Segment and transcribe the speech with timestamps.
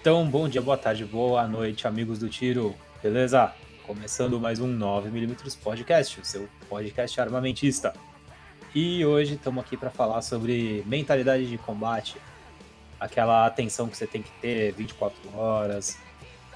[0.00, 3.52] Então, bom dia, boa tarde, boa noite, amigos do tiro, beleza?
[3.86, 7.92] Começando mais um 9mm Podcast, o seu podcast armamentista.
[8.74, 12.16] E hoje estamos aqui para falar sobre mentalidade de combate,
[12.98, 15.98] aquela atenção que você tem que ter 24 horas.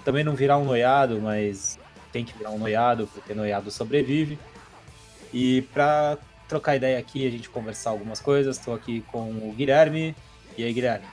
[0.07, 1.79] Também não virar um noiado, mas
[2.11, 4.39] tem que virar um noiado, porque noiado sobrevive.
[5.35, 6.17] E para
[6.49, 10.17] trocar ideia aqui, a gente conversar algumas coisas, estou aqui com o Guilherme.
[10.57, 11.05] E aí, Guilherme?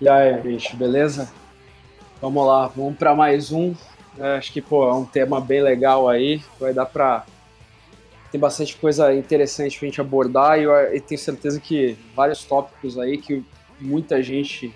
[0.00, 1.28] E aí, bicho, beleza?
[2.20, 3.74] Vamos lá, vamos para mais um.
[4.18, 6.42] É, acho que pô, é um tema bem legal aí.
[6.58, 7.26] Vai dar para
[8.32, 12.98] tem bastante coisa interessante pra gente abordar e eu, eu, tenho certeza que vários tópicos
[12.98, 13.44] aí que
[13.78, 14.74] muita gente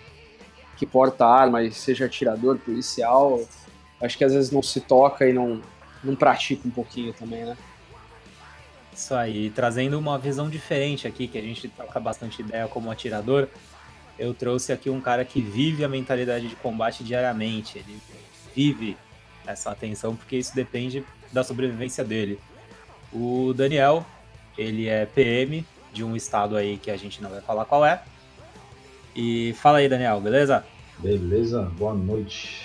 [0.77, 3.41] que porta arma, seja atirador, policial,
[4.01, 5.61] acho que às vezes não se toca e não,
[6.05, 7.57] não pratica um pouquinho também, né?
[8.92, 13.48] Isso aí, trazendo uma visão diferente aqui, que a gente troca bastante ideia como atirador,
[14.21, 17.79] eu trouxe aqui um cara que vive a mentalidade de combate diariamente.
[17.79, 17.99] Ele
[18.55, 18.97] vive
[19.47, 22.39] essa atenção porque isso depende da sobrevivência dele.
[23.11, 24.05] O Daniel,
[24.59, 28.03] ele é PM de um estado aí que a gente não vai falar qual é.
[29.17, 30.65] E fala aí, Daniel, beleza?
[30.98, 32.63] Beleza, boa noite.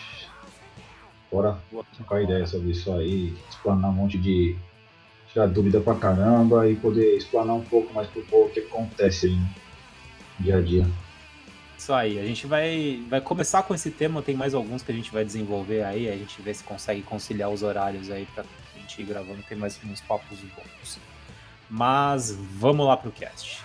[1.31, 1.57] Bora
[1.95, 4.57] trocar ideia sobre isso aí, explanar um monte de.
[5.31, 9.27] tirar dúvida pra caramba e poder explanar um pouco mais pro povo o que acontece
[9.27, 9.39] aí,
[10.39, 10.85] dia a dia.
[11.77, 14.95] Isso aí, a gente vai, vai começar com esse tema, tem mais alguns que a
[14.95, 18.43] gente vai desenvolver aí, a gente vê se consegue conciliar os horários aí pra
[18.75, 20.99] gente ir gravando, tem mais uns papos bons.
[21.69, 23.61] Mas vamos lá pro cast.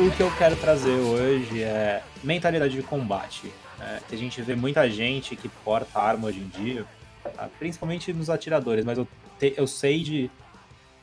[0.00, 3.52] O que eu quero trazer hoje é mentalidade de combate.
[4.08, 6.86] Que a gente vê muita gente que porta arma hoje em dia,
[7.22, 7.50] tá?
[7.58, 9.08] principalmente nos atiradores, mas eu,
[9.40, 10.30] te, eu sei de,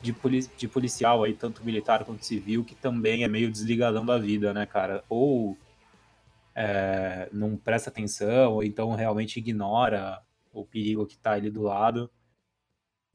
[0.00, 0.14] de,
[0.56, 4.64] de, policial aí, tanto militar quanto civil, que também é meio desligadão da vida, né,
[4.64, 5.04] cara?
[5.10, 5.58] Ou
[6.54, 12.10] é, não presta atenção, ou então realmente ignora o perigo que tá ali do lado.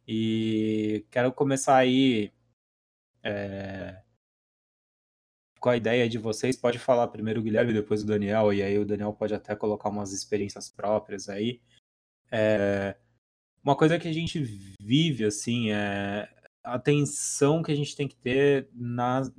[0.08, 2.31] E quero começar aí.
[3.24, 3.97] É,
[5.61, 6.57] com a ideia de vocês.
[6.57, 9.89] Pode falar primeiro o Guilherme, depois o Daniel, e aí o Daniel pode até colocar
[9.89, 11.61] umas experiências próprias aí.
[12.31, 12.97] É,
[13.63, 14.39] uma coisa que a gente
[14.81, 16.27] vive, assim, é
[16.63, 19.31] a atenção que a gente tem que ter nas,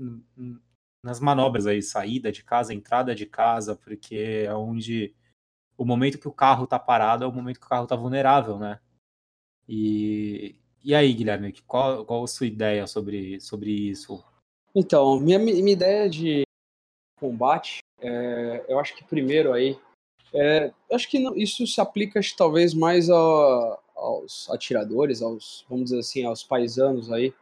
[1.05, 5.15] nas manobras aí, saída de casa, entrada de casa, porque é onde
[5.77, 8.59] o momento que o carro tá parado é o momento que o carro tá vulnerável,
[8.59, 8.81] né?
[9.69, 14.25] E, e aí, Guilherme, qual, qual a sua ideia sobre, sobre isso?
[14.75, 16.43] Então, minha, minha ideia de
[17.21, 19.79] combate, é, eu acho que primeiro aí,
[20.35, 26.01] é, acho que não, isso se aplica talvez mais a, aos atiradores, aos, vamos dizer
[26.01, 27.35] assim, aos paisanos aí,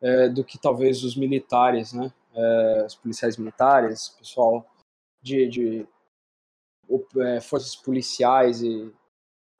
[0.00, 2.12] é, do que talvez os militares, né?
[2.34, 4.64] É, os policiais militares, pessoal
[5.22, 5.86] de, de
[7.20, 8.92] é, forças policiais e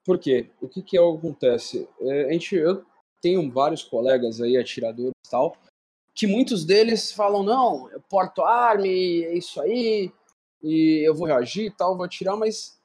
[0.05, 0.49] por quê?
[0.61, 1.89] O que que acontece?
[1.99, 2.85] É, a gente, eu
[3.21, 5.57] tenho vários colegas aí atiradores e tal
[6.19, 10.11] que muitos deles falam, não, eu porto arma é isso aí,
[10.61, 12.77] e eu vou reagir e tal, vou atirar, mas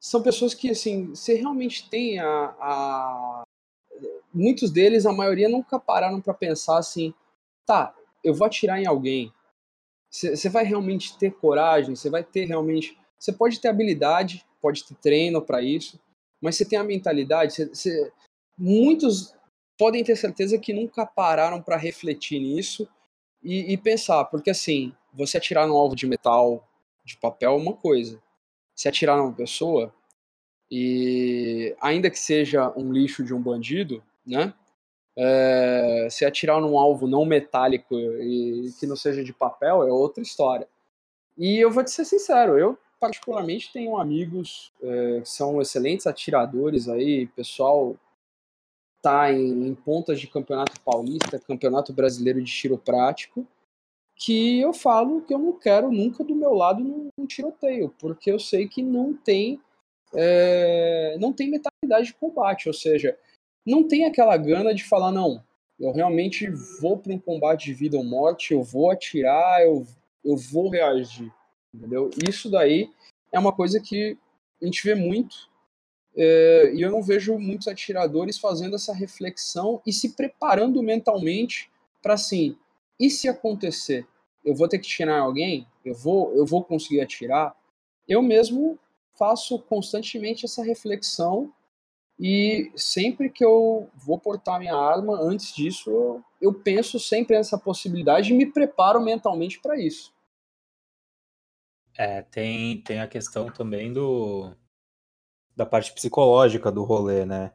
[0.00, 2.26] são pessoas que, assim, você realmente tem a,
[2.58, 3.42] a...
[4.34, 7.14] Muitos deles, a maioria, nunca pararam para pensar assim,
[7.64, 7.94] tá,
[8.24, 9.32] eu vou atirar em alguém.
[10.10, 12.98] Você vai realmente ter coragem, você vai ter realmente...
[13.20, 15.96] Você pode ter habilidade, pode ter treino para isso,
[16.40, 18.12] mas você tem a mentalidade, cê, cê...
[18.58, 19.32] muitos
[19.82, 22.88] podem ter certeza que nunca pararam para refletir nisso
[23.42, 26.64] e, e, pensar, porque assim, você atirar num alvo de metal,
[27.04, 28.22] de papel é uma coisa.
[28.76, 29.92] Se atirar numa pessoa,
[30.70, 34.54] e ainda que seja um lixo de um bandido, né?
[35.18, 40.22] É, se atirar num alvo não metálico e que não seja de papel é outra
[40.22, 40.68] história.
[41.36, 46.88] E eu vou te ser sincero, eu particularmente tenho amigos é, que são excelentes atiradores
[46.88, 47.96] aí, pessoal
[49.02, 53.46] tá em, em pontas de campeonato paulista, campeonato brasileiro de tiro prático,
[54.14, 58.30] que eu falo que eu não quero nunca do meu lado num, num tiroteio, porque
[58.30, 59.60] eu sei que não tem
[60.14, 63.18] é, não tem mentalidade de combate, ou seja,
[63.66, 65.42] não tem aquela gana de falar não,
[65.80, 66.48] eu realmente
[66.80, 69.84] vou para um combate de vida ou morte, eu vou atirar, eu,
[70.24, 71.32] eu vou reagir,
[71.74, 72.10] entendeu?
[72.28, 72.90] Isso daí
[73.32, 74.16] é uma coisa que
[74.60, 75.50] a gente vê muito
[76.16, 81.70] é, e eu não vejo muitos atiradores fazendo essa reflexão e se preparando mentalmente
[82.02, 82.56] para assim,
[82.98, 84.06] e se acontecer?
[84.44, 85.66] Eu vou ter que tirar alguém?
[85.84, 87.54] Eu vou, eu vou conseguir atirar?
[88.06, 88.78] Eu mesmo
[89.18, 91.52] faço constantemente essa reflexão
[92.18, 98.32] e sempre que eu vou portar minha arma, antes disso, eu penso sempre nessa possibilidade
[98.32, 100.12] e me preparo mentalmente para isso.
[101.96, 104.54] É, tem, tem a questão também do
[105.56, 107.52] da parte psicológica do rolê, né?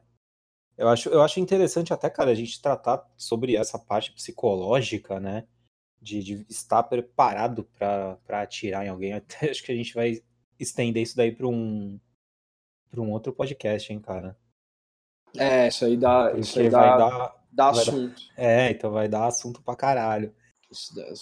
[0.76, 5.44] Eu acho, eu acho interessante até, cara, a gente tratar sobre essa parte psicológica, né?
[6.00, 9.12] De, de estar preparado para atirar em alguém.
[9.14, 10.22] Até acho que a gente vai
[10.58, 11.98] estender isso daí para um,
[12.88, 14.38] pra um outro podcast, hein, cara.
[15.36, 18.22] É, isso aí dá, isso aí dá, dar, dá assunto.
[18.36, 20.32] Dar, é, então vai dar assunto pra caralho.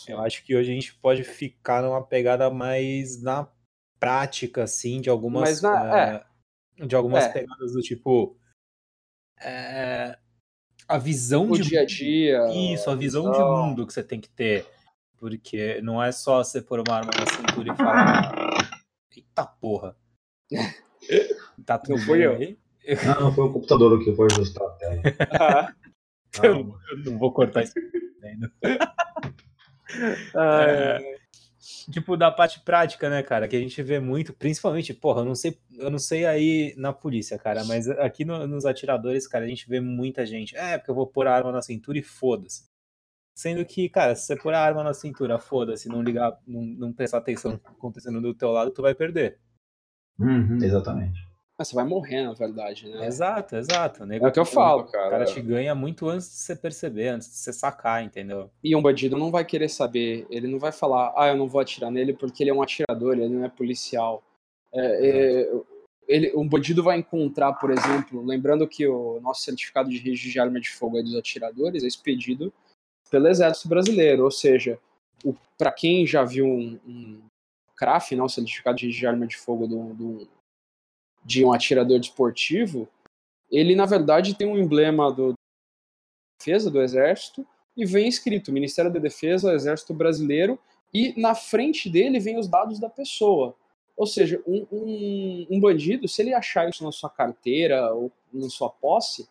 [0.07, 3.49] Eu acho que hoje a gente pode ficar numa pegada mais na
[3.99, 5.63] prática, assim, de algumas.
[5.63, 6.27] Na, é,
[6.85, 7.29] de algumas é.
[7.29, 8.37] pegadas do tipo.
[9.41, 10.19] É,
[10.89, 12.47] a visão o de dia a dia.
[12.73, 14.67] Isso, a visão de mundo que você tem que ter.
[15.19, 18.71] Porque não é só você pôr uma arma na cintura e falar.
[19.15, 19.97] Eita porra.
[21.65, 22.33] Tá tudo não foi eu.
[22.33, 22.59] Aí?
[23.05, 25.03] Não, foi o computador que foi ajustar a tela.
[25.41, 25.75] Ah.
[26.43, 27.73] Eu, eu, não vou cortar isso
[28.23, 28.53] ainda.
[30.35, 31.19] é,
[31.91, 33.49] tipo, da parte prática, né, cara?
[33.49, 36.93] Que a gente vê muito, principalmente, porra, eu não sei, eu não sei aí na
[36.93, 40.57] polícia, cara, mas aqui no, nos atiradores, cara, a gente vê muita gente.
[40.57, 42.65] É, porque eu vou pôr a arma na cintura e foda-se.
[43.35, 46.93] Sendo que, cara, se você pôr a arma na cintura, foda-se, não ligar, não, não
[46.93, 49.39] prestar atenção no que tá acontecendo do teu lado, tu vai perder.
[50.19, 51.26] Uhum, exatamente.
[51.59, 53.07] Mas você vai morrer, na verdade, né?
[53.07, 54.05] Exato, exato.
[54.05, 55.07] é o que eu falo, cara.
[55.07, 58.51] O cara te ganha muito antes de você perceber, antes de você sacar, entendeu?
[58.63, 61.61] E um bandido não vai querer saber, ele não vai falar, ah, eu não vou
[61.61, 64.23] atirar nele porque ele é um atirador, ele não é policial.
[64.71, 65.53] É, é,
[66.07, 70.39] ele, um bandido vai encontrar, por exemplo, lembrando que o nosso certificado de registro de
[70.41, 72.53] arma de fogo é dos atiradores, é expedido
[73.11, 74.79] pelo Exército Brasileiro, ou seja,
[75.57, 77.23] para quem já viu um, um
[77.75, 80.29] CRAF, não, né, certificado de registro de arma de fogo do, do
[81.27, 82.89] de um atirador desportivo,
[83.51, 85.35] ele na verdade tem um emblema do
[86.39, 87.45] defesa do exército
[87.77, 90.57] e vem escrito Ministério da Defesa, Exército Brasileiro
[90.95, 93.57] e na frente dele vem os dados da pessoa.
[93.97, 98.49] Ou seja, um, um, um bandido, se ele achar isso na sua carteira ou na
[98.49, 99.29] sua posse,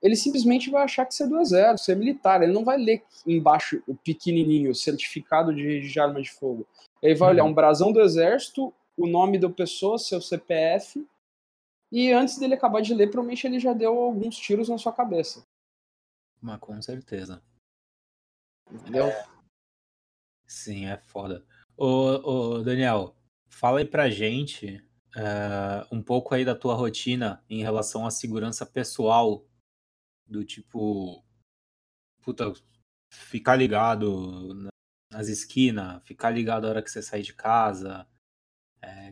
[0.00, 2.42] ele simplesmente vai achar que você é do exército, você é militar.
[2.42, 6.66] Ele não vai ler embaixo o pequenininho, certificado de, de arma de fogo.
[7.02, 7.34] Ele vai uhum.
[7.34, 11.04] olhar um brasão do exército, o nome da pessoa, seu CPF
[11.94, 15.46] e antes dele acabar de ler, provavelmente ele já deu alguns tiros na sua cabeça.
[16.42, 17.40] Mas com certeza.
[18.68, 19.06] Entendeu?
[19.06, 19.28] É...
[20.44, 21.46] Sim, é foda.
[21.76, 23.14] Ô, ô, Daniel,
[23.48, 28.66] fala aí pra gente uh, um pouco aí da tua rotina em relação à segurança
[28.66, 29.46] pessoal.
[30.26, 31.24] Do tipo.
[32.22, 32.52] Puta,
[33.08, 34.68] ficar ligado
[35.12, 38.04] nas esquinas, ficar ligado a hora que você sair de casa.
[38.82, 39.10] É,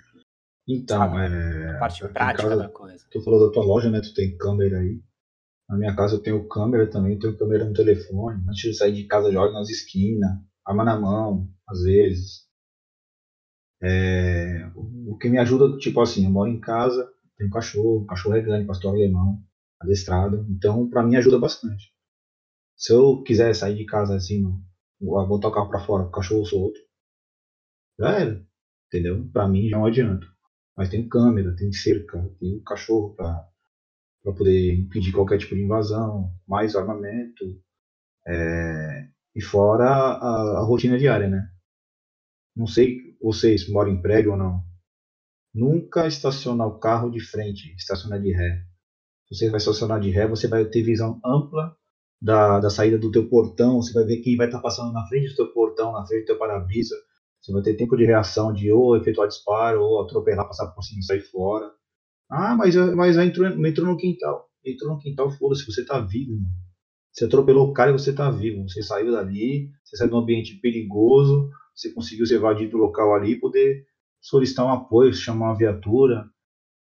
[0.67, 1.77] então, é.
[1.77, 3.05] A parte prática casa, da coisa.
[3.11, 4.01] Tu falou da tua loja, né?
[4.01, 5.01] Tu tem câmera aí.
[5.69, 8.43] Na minha casa eu tenho câmera também, tenho câmera no telefone.
[8.49, 10.31] Antes de sair de casa, jogo nas esquinas,
[10.67, 12.47] arma na mão, às vezes.
[13.83, 18.41] É, o que me ajuda, tipo assim, eu moro em casa, tenho cachorro, cachorro é
[18.41, 19.39] grande, pastor alemão,
[19.81, 20.47] adestrado.
[20.49, 21.93] Então, pra mim ajuda bastante.
[22.77, 24.43] Se eu quiser sair de casa assim,
[25.01, 26.79] botar o carro pra fora, o cachorro solto,
[27.99, 28.45] já era.
[28.89, 29.29] Entendeu?
[29.33, 30.27] Pra mim já não adianta.
[30.83, 33.47] Mas tem câmera, tem cerca, tem um cachorro para
[34.37, 37.45] poder impedir qualquer tipo de invasão, mais armamento,
[38.27, 41.49] é, e fora a, a, rotina diária, né?
[42.57, 44.61] Não sei vocês moram em prédio ou não.
[45.55, 48.65] Nunca estacionar o carro de frente, estacionar de ré.
[49.29, 51.77] Se você vai estacionar de ré, você vai ter visão ampla
[52.21, 55.29] da, da saída do teu portão, você vai ver quem vai estar passando na frente
[55.29, 56.97] do teu portão, na frente do teu para-brisa,
[57.43, 61.01] você vai ter tempo de reação de ou efetuar disparo, ou atropelar, passar por cima
[61.01, 61.73] e sair fora.
[62.31, 64.49] Ah, mas, mas entrou, entrou no quintal.
[64.65, 66.63] Entrou no quintal, foda-se, você tá vivo, mano.
[67.13, 68.63] Você atropelou o cara e você tá vivo.
[68.69, 73.15] Você saiu dali, você saiu de um ambiente perigoso, você conseguiu se evadir do local
[73.15, 73.85] ali e poder
[74.21, 76.25] solicitar um apoio, chamar uma viatura.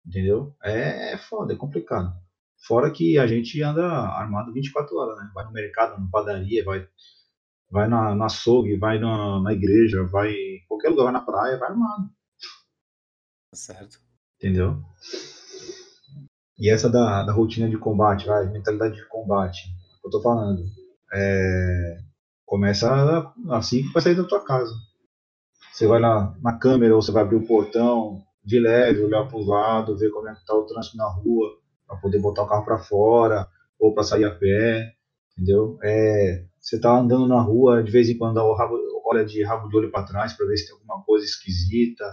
[0.05, 0.55] Entendeu?
[0.63, 2.13] É, é foda, é complicado.
[2.67, 5.31] Fora que a gente anda armado 24 horas, né?
[5.35, 6.87] Vai no mercado, na padaria, vai
[7.73, 11.59] vai na, na açougue, vai na, na igreja, vai em qualquer lugar, vai na praia,
[11.59, 12.11] vai armado.
[13.51, 13.99] Tá certo.
[14.37, 14.77] Entendeu?
[16.59, 19.63] E essa da, da rotina de combate, vai, mentalidade de combate,
[20.05, 20.63] eu tô falando.
[21.15, 21.99] É,
[22.45, 24.75] começa assim que vai sair da tua casa.
[25.73, 29.39] Você vai na, na câmera, ou você vai abrir o portão, de leve, olhar para
[29.39, 32.49] os lados, ver como é que está o trânsito na rua, para poder botar o
[32.49, 33.49] carro para fora
[33.79, 34.93] ou para sair a pé,
[35.33, 35.79] entendeu?
[35.83, 38.39] É, você está andando na rua, de vez em quando
[39.05, 42.05] olha de rabo de olho para trás para ver se tem alguma coisa esquisita,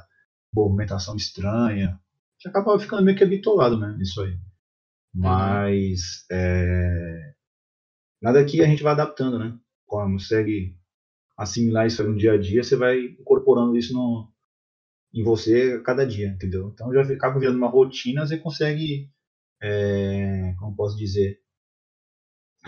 [0.52, 2.00] movimentação estranha.
[2.38, 4.32] Você acaba ficando meio que habituado, né, nisso aí.
[4.32, 5.22] Uhum.
[5.22, 7.34] Mas é,
[8.20, 9.56] nada que a gente vai adaptando, né?
[9.86, 10.76] Consegue
[11.38, 14.32] assimilar isso no dia a dia, você vai incorporando isso no,
[15.14, 16.70] em você a cada dia, entendeu?
[16.74, 19.12] Então já acaba virando uma rotina, você consegue,
[19.62, 21.40] é, como posso dizer,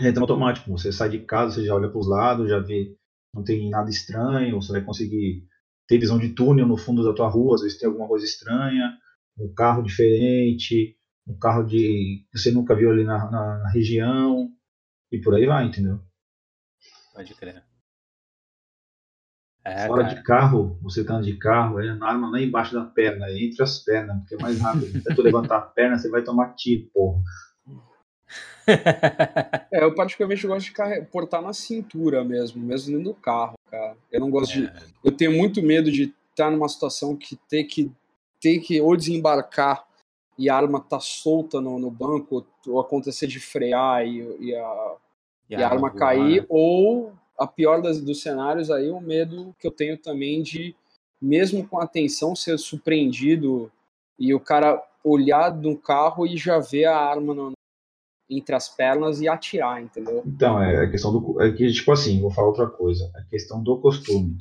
[0.00, 0.70] entra automático.
[0.70, 2.96] Você sai de casa, você já olha para os lados, já vê,
[3.34, 5.46] não tem nada estranho, você vai conseguir
[5.88, 8.96] ter visão de túnel no fundo da tua rua, às vezes tem alguma coisa estranha,
[9.38, 10.96] um carro diferente,
[11.26, 14.50] um carro de que você nunca viu ali na, na, na região
[15.10, 16.00] e por aí vai, entendeu?
[17.14, 17.62] Pode crer.
[19.64, 20.14] É, Fora cara.
[20.14, 23.62] de carro, você tá de carro, é a arma é embaixo da perna, é entre
[23.62, 25.00] as pernas, porque é mais rápido.
[25.00, 27.22] Se tu levantar a perna, você vai tomar tiro, porra.
[29.72, 33.96] É, eu particularmente gosto de portar na cintura mesmo, mesmo dentro do carro, cara.
[34.10, 34.60] Eu não gosto é.
[34.60, 34.72] de.
[35.04, 37.90] Eu tenho muito medo de estar numa situação que ter que
[38.40, 39.84] ter que ou desembarcar
[40.36, 44.96] e a arma tá solta no, no banco, ou acontecer de frear e, e a,
[45.48, 46.46] e, e a arma cair, né?
[46.48, 50.74] ou a pior das, dos cenários aí, o medo que eu tenho também de,
[51.20, 53.70] mesmo com atenção, ser surpreendido
[54.18, 57.52] e o cara olhar no carro e já ver a arma no,
[58.36, 60.22] entre as pernas e atirar, entendeu?
[60.26, 61.40] Então, é a questão do.
[61.40, 63.10] É que, tipo assim, vou falar outra coisa.
[63.16, 64.36] É a questão do costume.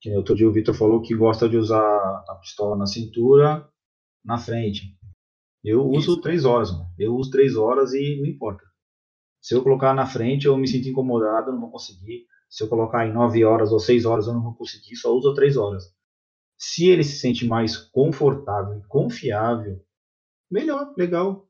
[0.00, 3.68] Que outro dia o Vitor falou que gosta de usar a pistola na cintura,
[4.24, 4.96] na frente.
[5.62, 6.20] Eu uso Isso.
[6.20, 6.86] três horas, mano.
[6.98, 8.64] Eu uso três horas e não importa.
[9.42, 12.26] Se eu colocar na frente, eu me sinto incomodado, não vou conseguir.
[12.48, 15.32] Se eu colocar em 9 horas ou 6 horas, eu não vou conseguir, só uso
[15.34, 15.84] 3 horas.
[16.58, 19.80] Se ele se sente mais confortável e confiável,
[20.50, 21.48] melhor, legal.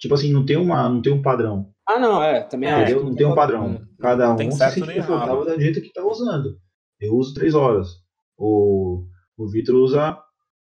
[0.00, 1.70] Tipo assim, não tem, uma, não tem um padrão.
[1.86, 2.94] Ah, não, é, também é.
[2.94, 3.86] Não tem um padrão.
[3.98, 6.58] Cada um se sente confortável da jeito que tá usando.
[6.98, 7.88] Eu uso 3 horas.
[8.36, 9.04] O,
[9.36, 10.18] o Vitor usa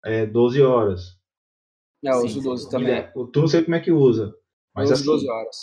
[0.05, 1.17] é, 12 horas.
[2.05, 3.09] É, eu uso 12 também.
[3.33, 4.35] Tu não sei como é que usa.
[4.75, 5.57] Mas eu uso assim, 12 horas.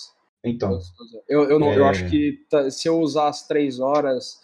[0.44, 0.80] Então.
[1.30, 1.78] Eu, eu, não, é...
[1.78, 4.42] eu acho que tá, se eu usar as três horas,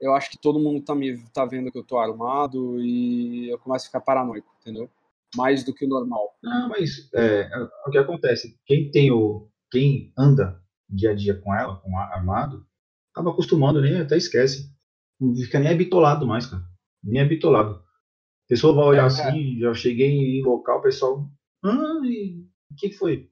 [0.00, 3.58] eu acho que todo mundo tá, me, tá vendo que eu tô armado e eu
[3.58, 4.88] começo a ficar paranoico, entendeu?
[5.36, 6.36] Mais do que o normal.
[6.42, 8.58] Não, mas é, é, o que acontece?
[8.66, 9.48] Quem tem o.
[9.70, 12.66] Quem anda dia a dia com ela, com armado,
[13.12, 14.74] acaba acostumando, nem até esquece.
[15.20, 16.64] Não fica nem habitolado mais, cara.
[17.02, 17.74] Nem habitolado.
[17.74, 21.30] A pessoa vai olhar é, assim, já cheguei em local, o pessoal.
[21.64, 23.30] Ah, e o que foi?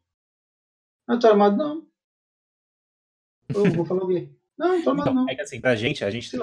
[1.09, 1.57] Ah, tá armado?
[1.57, 1.89] Não.
[3.49, 4.31] Eu vou falar o quê?
[4.59, 5.29] Não, toma então, não.
[5.29, 6.41] É que assim, pra gente, a gente tem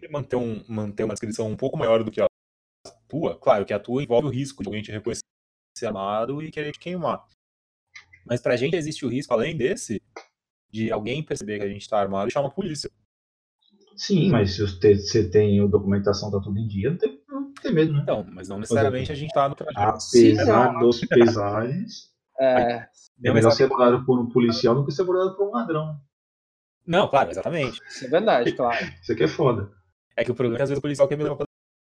[0.00, 2.27] que manter, um, manter uma descrição um pouco maior do que a
[3.08, 3.38] tua.
[3.38, 5.22] Claro que a tua envolve o risco de alguém te reconhecer
[5.82, 7.24] armado e querer te queimar.
[8.24, 10.02] Mas pra gente existe o risco, além desse,
[10.70, 12.90] de alguém perceber que a gente tá armado e chamar a polícia.
[13.96, 17.72] Sim, mas se você tem a documentação, tá tudo em dia, não tem, não tem
[17.72, 18.00] medo, né?
[18.02, 19.80] Então, mas não necessariamente a gente tá no trajeto.
[19.80, 20.00] Apesar
[20.72, 22.88] Sim, dos pesares, é,
[23.24, 26.00] é melhor ser abordado por um policial do que ser abordado por um ladrão.
[26.86, 27.80] Não, claro, exatamente.
[27.88, 28.86] Isso é verdade, claro.
[29.02, 29.70] Isso aqui é foda.
[30.16, 31.47] É que o problema é que às vezes o policial quer me levar pra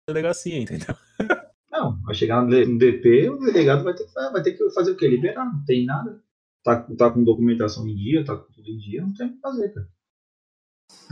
[0.08, 0.96] delegacia, entendeu?
[1.70, 4.98] Não, vai chegar no DP, o delegado vai ter, que, vai ter que fazer o
[4.98, 5.08] quê?
[5.08, 6.22] Liberar, não tem nada.
[6.64, 9.40] Tá, tá com documentação em dia, tá com tudo em dia, não tem o que
[9.40, 9.88] fazer, cara.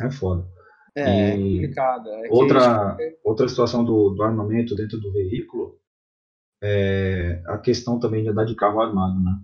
[0.02, 0.48] É foda.
[0.96, 2.10] É, e é complicado.
[2.10, 5.78] É outra, outra situação do, do armamento dentro do veículo
[6.64, 9.40] é a questão também de andar de carro armado, né?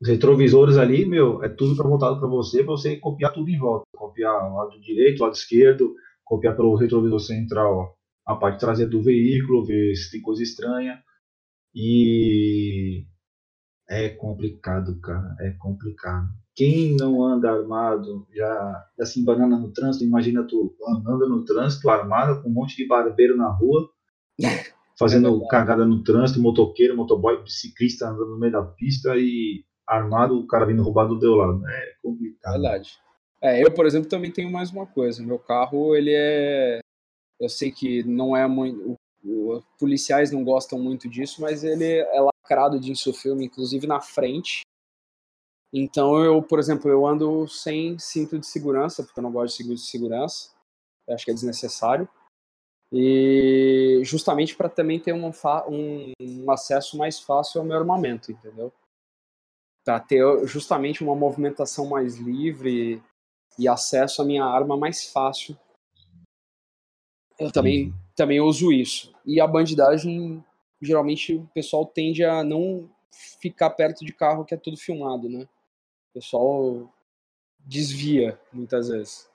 [0.00, 3.58] Os retrovisores ali, meu, é tudo para voltado para você, para você copiar tudo em
[3.58, 3.86] volta.
[3.96, 9.02] Copiar o lado direito, o lado esquerdo, copiar pelo retrovisor central a parte traseira do
[9.02, 11.02] veículo, ver se tem coisa estranha.
[11.74, 13.04] E
[13.88, 16.28] é complicado, cara, é complicado.
[16.54, 21.90] Quem não anda armado, já, já se embanana no trânsito, imagina tu andando no trânsito
[21.90, 23.90] armado com um monte de barbeiro na rua,
[24.96, 30.38] fazendo é cagada no trânsito, motoqueiro, motoboy, biciclista andando no meio da pista e armado,
[30.38, 31.60] o cara vindo roubar do teu lado.
[31.68, 32.52] É complicado.
[32.52, 33.03] Verdade.
[33.44, 35.22] É, eu, por exemplo, também tenho mais uma coisa.
[35.22, 36.78] Meu carro, ele é.
[37.38, 38.96] Eu sei que não é muito.
[39.22, 44.62] Os policiais não gostam muito disso, mas ele é lacrado de insufilme, inclusive na frente.
[45.72, 49.62] Então eu, por exemplo, eu ando sem cinto de segurança, porque eu não gosto de
[49.64, 50.50] cinto de segurança.
[51.06, 52.08] Eu acho que é desnecessário.
[52.90, 58.72] E justamente para também ter um, um, um acesso mais fácil ao meu armamento, entendeu?
[59.84, 63.02] para ter justamente uma movimentação mais livre
[63.58, 65.56] e acesso à minha arma mais fácil.
[67.38, 69.12] Eu também, também uso isso.
[69.26, 70.42] E a bandidagem
[70.80, 72.88] geralmente o pessoal tende a não
[73.40, 75.44] ficar perto de carro que é tudo filmado, né?
[76.10, 76.92] O pessoal
[77.58, 79.28] desvia muitas vezes.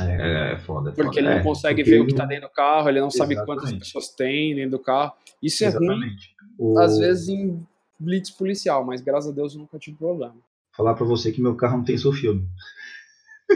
[0.00, 0.90] É, é foda.
[0.90, 1.20] é Porque foda.
[1.20, 3.64] ele não É, consegue ver o que tá dentro do carro, ele não sabe quantas
[3.64, 3.84] Exatamente.
[3.84, 5.12] pessoas tem dentro do carro.
[5.42, 6.34] Isso é ruim, Exatamente.
[6.58, 7.66] O- às vezes, em
[7.98, 10.36] blitz policial, mas graças a Deus eu nunca tive problema.
[10.72, 12.48] Falar pra você que meu carro não tem seu filme.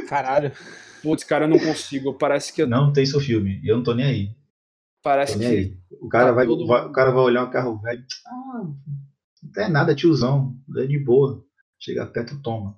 [0.08, 0.52] Caralho.
[1.02, 2.14] Putz, cara, eu não consigo.
[2.14, 2.66] Parece que eu.
[2.66, 3.60] Não tem seu filme.
[3.62, 4.36] E eu não tô nem aí.
[5.02, 5.46] Parece Tô que.
[5.46, 5.78] aí.
[6.00, 8.04] O cara, tá vai, todo vai- o cara vai olhar o carro velho.
[8.26, 8.62] Ah,
[9.42, 10.56] não é nada, tiozão.
[10.76, 11.44] É de boa.
[11.78, 12.76] Chega perto, toma.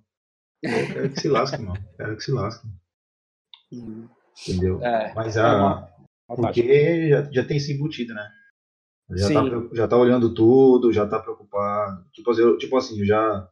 [0.63, 1.83] Eu quero que se lasque, mano.
[1.97, 2.69] Quero que se lasque.
[3.73, 4.07] Hum,
[4.47, 4.83] Entendeu?
[4.85, 5.57] É, Mas é a.
[5.57, 6.03] uma tática.
[6.37, 8.29] Porque já, já tem isso embutido, né?
[9.17, 9.51] Já tá, Sim.
[9.69, 12.05] pre- já tá olhando tudo, já tá preocupado.
[12.13, 13.49] Tipo, assim, eu, tipo assim, eu já.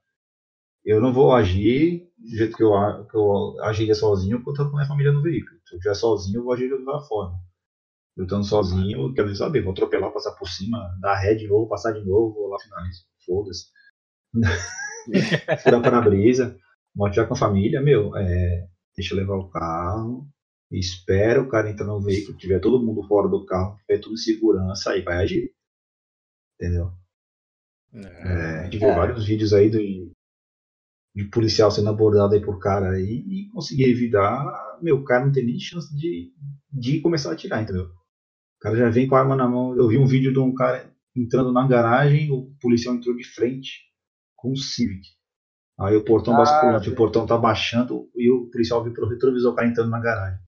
[0.84, 2.70] Eu não vou agir do jeito que eu,
[3.06, 5.58] que eu agiria sozinho quando eu tô com a minha família no veículo.
[5.64, 7.38] Se eu estiver sozinho, eu vou agir de outra forma.
[8.16, 11.68] Eu estando sozinho, eu quero saber, vou atropelar, passar por cima, dar ré de novo,
[11.68, 13.04] passar de novo, vou lá finalizo.
[13.24, 13.66] Foda-se.
[15.62, 16.58] Furar para a brisa,
[16.94, 20.28] vou atirar com a família, meu, é, deixa eu levar o carro,
[20.72, 24.18] espera o cara entrar no veículo, tiver todo mundo fora do carro, tiver tudo em
[24.18, 25.54] segurança, aí vai agir.
[26.60, 26.90] Entendeu?
[27.94, 28.94] É, a gente viu É.
[28.94, 29.78] vários vídeos aí do,
[31.18, 35.32] de policial sendo abordado aí por cara aí e conseguir evitar, meu, o cara não
[35.32, 36.32] tem nem chance de,
[36.72, 37.86] de começar a atirar, entendeu?
[37.86, 39.76] O cara já vem com a arma na mão.
[39.76, 43.80] Eu vi um vídeo de um cara entrando na garagem, o policial entrou de frente
[44.36, 45.08] com um Civic.
[45.80, 49.52] Aí o portão Ah, basculante, o portão tá baixando e o policial viu pelo retrovisor
[49.52, 50.38] o cara entrando na garagem.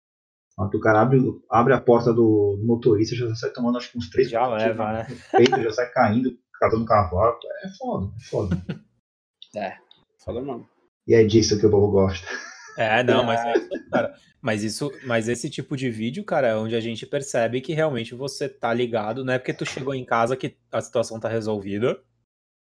[0.56, 4.08] O cara abre, abre a porta do, do motorista, já sai tomando acho que uns
[4.08, 5.06] três Já leva, né?
[5.32, 6.30] peito, já sai caindo,
[6.60, 7.36] catando cavalo.
[7.64, 8.64] É foda, é foda.
[10.24, 10.68] Fala, mano.
[11.06, 12.26] E é disso que o povo gosta.
[12.76, 14.14] É, não, mas é isso, cara.
[14.40, 18.14] Mas isso, mas esse tipo de vídeo, cara, é onde a gente percebe que realmente
[18.14, 22.02] você tá ligado, não é porque tu chegou em casa que a situação tá resolvida,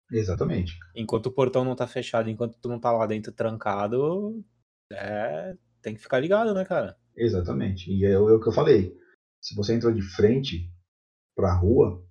[0.10, 0.78] Exatamente.
[0.96, 4.42] enquanto o portão não tá fechado, enquanto tu não tá lá dentro trancado,
[4.90, 6.98] é, tem que ficar ligado, né, cara?
[7.18, 7.92] Exatamente.
[7.92, 8.96] E é o, é o que eu falei.
[9.42, 10.72] Se você entra de frente
[11.36, 12.05] pra rua,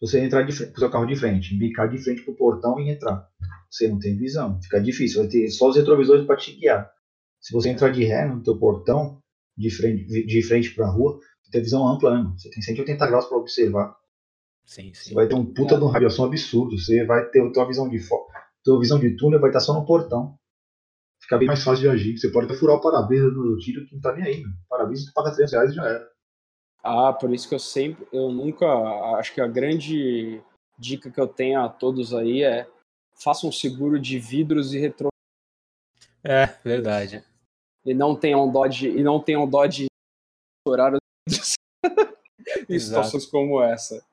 [0.00, 2.78] você entrar de frente com o seu carro de frente, bicar de frente pro portão
[2.80, 3.26] e entrar,
[3.70, 4.60] você não tem visão.
[4.62, 5.22] Fica difícil.
[5.22, 6.90] Vai ter só os retrovisores para te guiar.
[7.40, 9.18] Se você entrar de ré no teu portão,
[9.56, 12.32] de frente, de frente pra rua, você tem visão ampla, né?
[12.36, 13.94] Você tem 180 graus para observar.
[14.64, 15.10] Sim, sim.
[15.10, 16.78] Você vai ter um puta de um radiação absurdo.
[16.78, 18.26] Você vai ter a tua visão de fo-
[18.64, 20.36] tua visão de túnel vai estar só no portão.
[21.20, 22.18] Fica bem mais fácil de agir.
[22.18, 24.42] Você pode até furar o para-brisa no tiro que não tá nem aí.
[24.68, 26.06] Para-brisa tu paga 300 reais e já era.
[26.84, 28.66] Ah, por isso que eu sempre, eu nunca,
[29.16, 30.42] acho que a grande
[30.78, 32.68] dica que eu tenho a todos aí é
[33.22, 35.08] façam um seguro de vidros e retro
[36.22, 37.24] É, verdade.
[37.86, 39.86] e não tenham dó de e não tenham dó de
[40.60, 41.54] estourar os vidros
[42.68, 44.04] em situações como essa.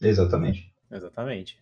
[0.00, 0.70] Exatamente.
[0.90, 1.58] Exatamente.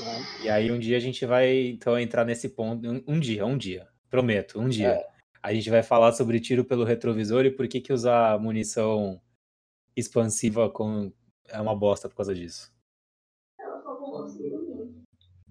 [0.00, 0.18] né?
[0.42, 3.56] E aí um dia a gente vai então entrar nesse ponto, um, um dia, um
[3.56, 5.06] dia, prometo, um dia.
[5.40, 9.20] A gente vai falar sobre tiro pelo retrovisor e por que que usar munição
[9.96, 11.12] expansiva com
[11.48, 12.72] é uma bosta por causa disso.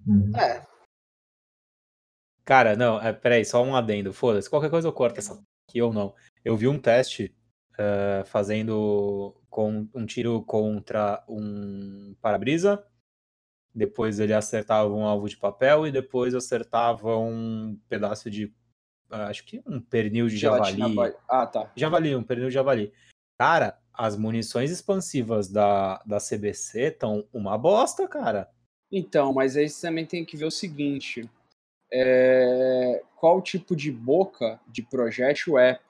[0.06, 0.30] Uhum.
[0.36, 0.64] É,
[2.46, 4.12] Cara, não, é, peraí, só um adendo.
[4.12, 6.14] Foda-se, qualquer coisa eu corto essa aqui ou não.
[6.44, 7.34] Eu vi um teste
[7.76, 12.86] eh, fazendo com um tiro contra um para-brisa.
[13.74, 18.54] Depois ele acertava um alvo de papel e depois acertava um pedaço de.
[19.10, 21.14] Acho que um pernil de gelatina javali.
[21.28, 21.72] Ah, tá.
[21.74, 22.92] Javali, um pernil de javali.
[23.36, 28.48] Cara, as munições expansivas da, da CBC estão uma bosta, cara.
[28.90, 31.28] Então, mas aí você também tem que ver o seguinte:
[31.92, 35.80] é, qual tipo de boca de projétil é?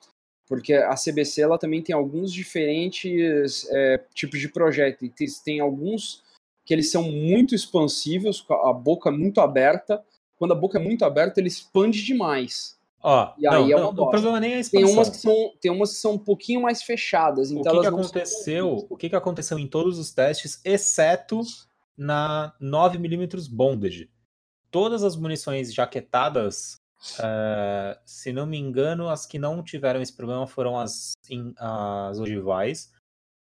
[0.47, 5.11] Porque a CBC ela também tem alguns diferentes é, tipos de projétil.
[5.13, 6.23] Tem, tem alguns
[6.65, 10.03] que eles são muito expansivos, a boca muito aberta.
[10.37, 12.76] Quando a boca é muito aberta, ele expande demais.
[13.09, 14.11] Ó, E aí não, é uma não, o bosta.
[14.11, 14.91] problema nem é a Tem expansão.
[14.93, 17.51] umas que são, tem umas que são um pouquinho mais fechadas.
[17.51, 18.87] O Então que, que são- aconteceu?
[18.89, 21.39] O que, que aconteceu em todos os testes, exceto
[21.97, 24.11] na 9mm Bonded?
[24.69, 26.75] Todas as munições jaquetadas,
[27.17, 32.19] eh, se não me engano, as que não tiveram esse problema foram as, in- as
[32.19, 32.91] ogivais,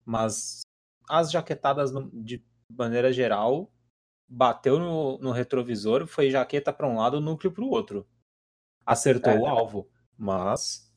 [0.05, 0.61] mas
[1.09, 3.73] as jaquetadas de maneira geral
[4.29, 8.07] bateu no, no retrovisor, foi jaqueta para um lado, núcleo para o outro.
[8.87, 9.39] Acertou É.
[9.39, 10.91] o alvo, mas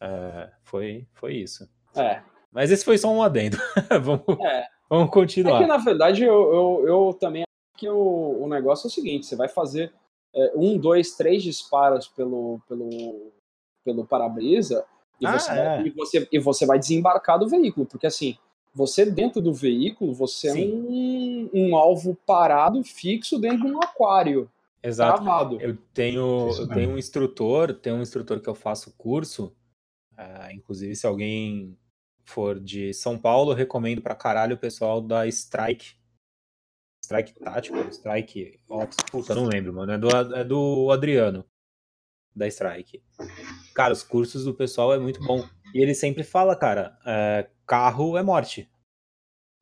[0.00, 1.68] eh, foi, foi isso.
[1.94, 2.22] É.
[2.52, 3.56] Mas esse foi só um adendo.
[4.02, 4.66] vamos, É.
[4.88, 5.58] vamos É continuar.
[5.60, 9.26] que, na verdade, eu, eu, eu também acho que o, o negócio é o seguinte:
[9.26, 9.92] você vai fazer
[10.34, 13.32] é, um, dois, três disparos pelo, pelo,
[13.84, 14.84] pelo para-brisa
[15.20, 15.54] e, Ah, você é.
[15.54, 17.86] vai- e, você, e você vai desembarcar do veículo.
[17.86, 18.36] Porque, assim,
[18.74, 20.62] Você dentro do veículo, você Sim.
[20.62, 24.48] é um, um alvo parado, fixo dentro de um aquário.
[24.82, 25.22] Exato.
[25.22, 25.60] Travado.
[25.60, 29.56] Eu tenho, eu tenho um instrutor, tem um instrutor que eu faço curso.
[30.12, 31.76] Uh, inclusive, se alguém
[32.24, 35.96] for de São Paulo, recomendo pra caralho o pessoal da Strike.
[37.04, 38.60] Strike Tático, Strike.
[39.10, 39.92] Puta, não lembro, mano.
[39.92, 41.44] É do, é do Adriano,
[42.34, 43.02] da Strike.
[43.74, 45.48] Cara, os cursos do pessoal é muito bom.
[45.74, 48.68] E ele sempre fala, cara, é, carro é morte.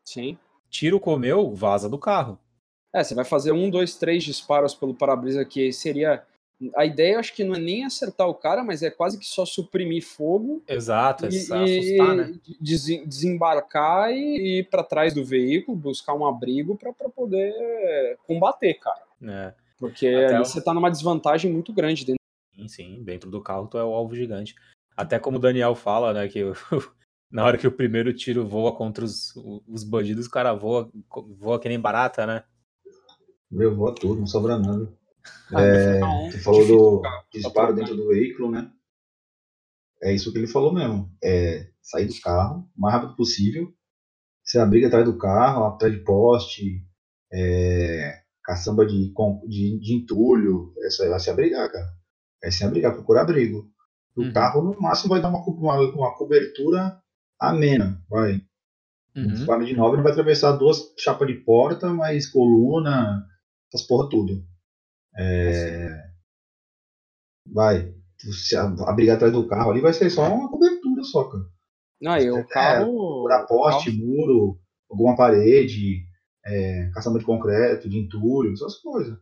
[0.04, 0.38] Sim.
[0.68, 2.38] Tiro comeu, vaza do carro.
[2.96, 6.22] É, você vai fazer um, dois, três disparos pelo para-brisa que seria.
[6.74, 9.44] A ideia, acho que não é nem acertar o cara, mas é quase que só
[9.44, 10.62] suprimir fogo.
[10.66, 12.34] Exato, e, é assustar, né?
[13.04, 19.02] desembarcar e ir para trás do veículo, buscar um abrigo para poder combater, cara.
[19.22, 19.52] É.
[19.78, 20.46] Porque Até ali o...
[20.46, 22.22] você tá numa desvantagem muito grande dentro.
[22.54, 24.54] Sim, sim, dentro do carro tu é o alvo gigante.
[24.96, 26.40] Até como o Daniel fala, né, que
[27.30, 29.36] na hora que o primeiro tiro voa contra os,
[29.68, 30.90] os bandidos, o cara voa,
[31.38, 32.42] voa que nem barata, né?
[33.50, 34.92] Meu, voa tudo, não sobra nada.
[35.52, 38.70] Ah, é, você falou do disparo dentro do veículo, né?
[40.02, 41.10] É isso que ele falou mesmo.
[41.22, 43.72] É sair do carro o mais rápido possível.
[44.44, 46.84] Você abriga atrás do carro, atrás de poste,
[47.32, 49.12] é, caçamba de,
[49.48, 50.72] de, de entulho.
[50.78, 51.88] É vai se abrigar, cara.
[52.42, 53.68] É se abrigar, procurar abrigo.
[54.16, 54.32] O uhum.
[54.32, 56.98] carro, no máximo, vai dar uma, uma, uma cobertura
[57.40, 58.02] amena.
[58.08, 58.40] Vai.
[59.16, 59.28] Uhum.
[59.28, 63.26] Disparo de 9 não vai atravessar duas chapas de porta, mas coluna,
[63.72, 64.44] essas porra tudo.
[65.16, 65.88] É...
[67.52, 67.94] Vai.
[68.18, 71.44] Se abrigar atrás do carro ali vai ser só uma cobertura só, cara.
[72.00, 73.30] Não, e o é, carro.
[73.30, 74.06] É, poste, carro...
[74.06, 74.58] muro,
[74.90, 76.06] alguma parede,
[76.44, 79.18] é, caçamba de concreto, de entulho, essas coisas.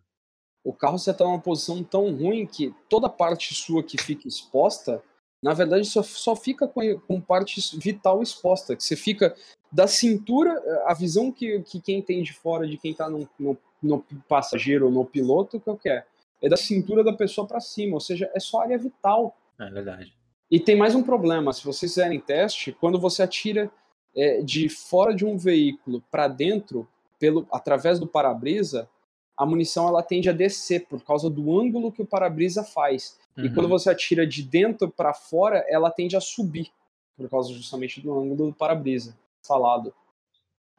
[0.64, 5.02] O carro você tá numa posição tão ruim que toda parte sua que fica exposta,
[5.42, 8.74] na verdade só, só fica com, com parte vital exposta.
[8.74, 9.34] Que você fica
[9.70, 10.52] da cintura,
[10.86, 14.86] a visão que, que quem tem de fora de quem tá no, no no passageiro
[14.86, 16.04] ou no piloto, que é o que é?
[16.42, 19.36] É da cintura da pessoa para cima, ou seja, é só área vital.
[19.58, 20.14] É verdade.
[20.50, 23.70] E tem mais um problema, se vocês fizerem teste, quando você atira
[24.14, 26.86] é, de fora de um veículo para dentro,
[27.18, 28.88] pelo através do para-brisa,
[29.36, 33.18] a munição ela tende a descer por causa do ângulo que o para-brisa faz.
[33.36, 33.46] Uhum.
[33.46, 36.70] E quando você atira de dentro para fora, ela tende a subir
[37.16, 39.92] por causa justamente do ângulo do para-brisa falado.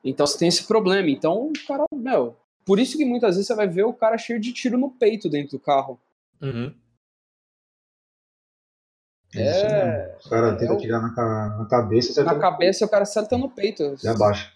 [0.03, 1.09] Então você tem esse problema.
[1.09, 2.35] Então o cara, meu,
[2.65, 5.29] por isso que muitas vezes você vai ver o cara cheio de tiro no peito
[5.29, 5.99] dentro do carro.
[6.41, 6.73] Uhum.
[9.35, 10.17] É.
[10.25, 12.23] O cara tenta é tirar na, na cabeça.
[12.23, 13.95] Na cabeça o cara acerta no peito.
[14.03, 14.51] E abaixo.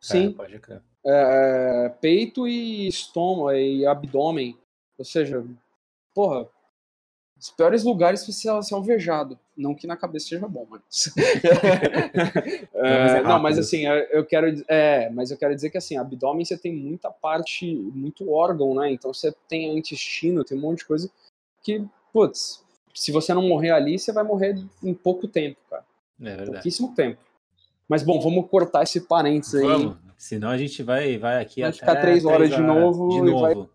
[0.00, 0.28] Sim.
[0.28, 0.82] É, pode crer.
[1.04, 4.56] É, peito e estômago e abdômen.
[4.96, 5.44] Ou seja,
[6.14, 6.48] porra,
[7.38, 9.38] os piores lugares para ser, ser alvejado.
[9.62, 11.12] Não que na cabeça seja bom, mas.
[12.74, 14.62] é, não, mas assim, eu quero.
[14.66, 18.90] É, mas eu quero dizer que assim, abdômen você tem muita parte, muito órgão, né?
[18.90, 21.10] Então você tem intestino, tem um monte de coisa
[21.62, 25.84] que, putz, se você não morrer ali, você vai morrer em pouco tempo, cara.
[26.20, 26.50] É verdade.
[26.50, 27.20] Pouquíssimo tempo.
[27.88, 29.66] Mas bom, vamos cortar esse parênteses aí.
[29.66, 33.08] Vamos, senão a gente vai, vai aqui vai até ficar três horas, de novo.
[33.08, 33.70] De novo.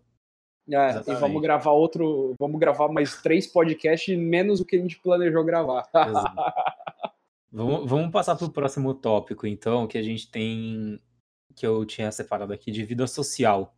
[0.70, 2.34] É, e vamos gravar outro.
[2.38, 5.88] Vamos gravar mais três podcasts, menos o que a gente planejou gravar.
[7.50, 11.00] vamos, vamos passar para o próximo tópico, então, que a gente tem.
[11.56, 13.74] Que eu tinha separado aqui de vida social.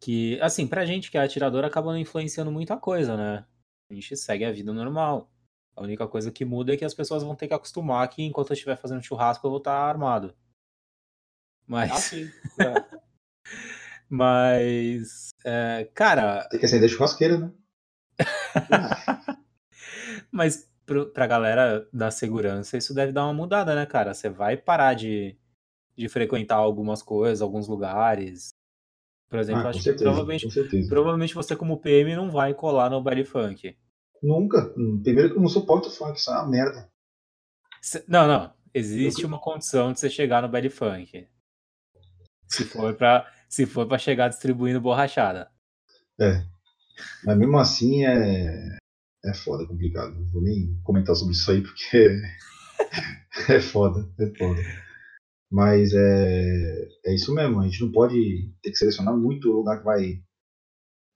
[0.00, 3.44] Que, assim, pra gente que é atirador, acaba não influenciando muita coisa, né?
[3.90, 5.28] A gente segue a vida normal.
[5.74, 8.50] A única coisa que muda é que as pessoas vão ter que acostumar que enquanto
[8.50, 10.34] eu estiver fazendo churrasco eu vou estar armado.
[11.66, 11.90] Mas.
[11.90, 12.30] Ah, sim.
[12.58, 12.87] É.
[14.08, 16.48] Mas, é, cara.
[16.48, 17.52] Tem que acender churrasqueira, né?
[20.32, 24.14] Mas pro, pra galera da segurança, isso deve dar uma mudada, né, cara?
[24.14, 25.36] Você vai parar de,
[25.96, 28.54] de frequentar algumas coisas, alguns lugares.
[29.28, 33.02] Por exemplo, ah, acho certeza, que provavelmente, provavelmente você, como PM, não vai colar no
[33.02, 33.76] baile funk.
[34.22, 34.72] Nunca.
[35.02, 36.90] Primeiro que eu não suporto funk, isso é uma merda.
[38.08, 38.52] Não, não.
[38.72, 41.28] Existe uma condição de você chegar no baile funk.
[42.46, 45.50] Se for pra se for para chegar distribuindo borrachada.
[46.20, 46.44] É.
[47.24, 48.78] Mas mesmo assim é,
[49.24, 50.14] é foda, complicado.
[50.14, 52.20] Não vou nem comentar sobre isso aí porque
[53.48, 54.60] é foda, é foda.
[55.50, 59.78] Mas é, é isso mesmo, a gente não pode ter que selecionar muito o lugar
[59.78, 60.20] que vai.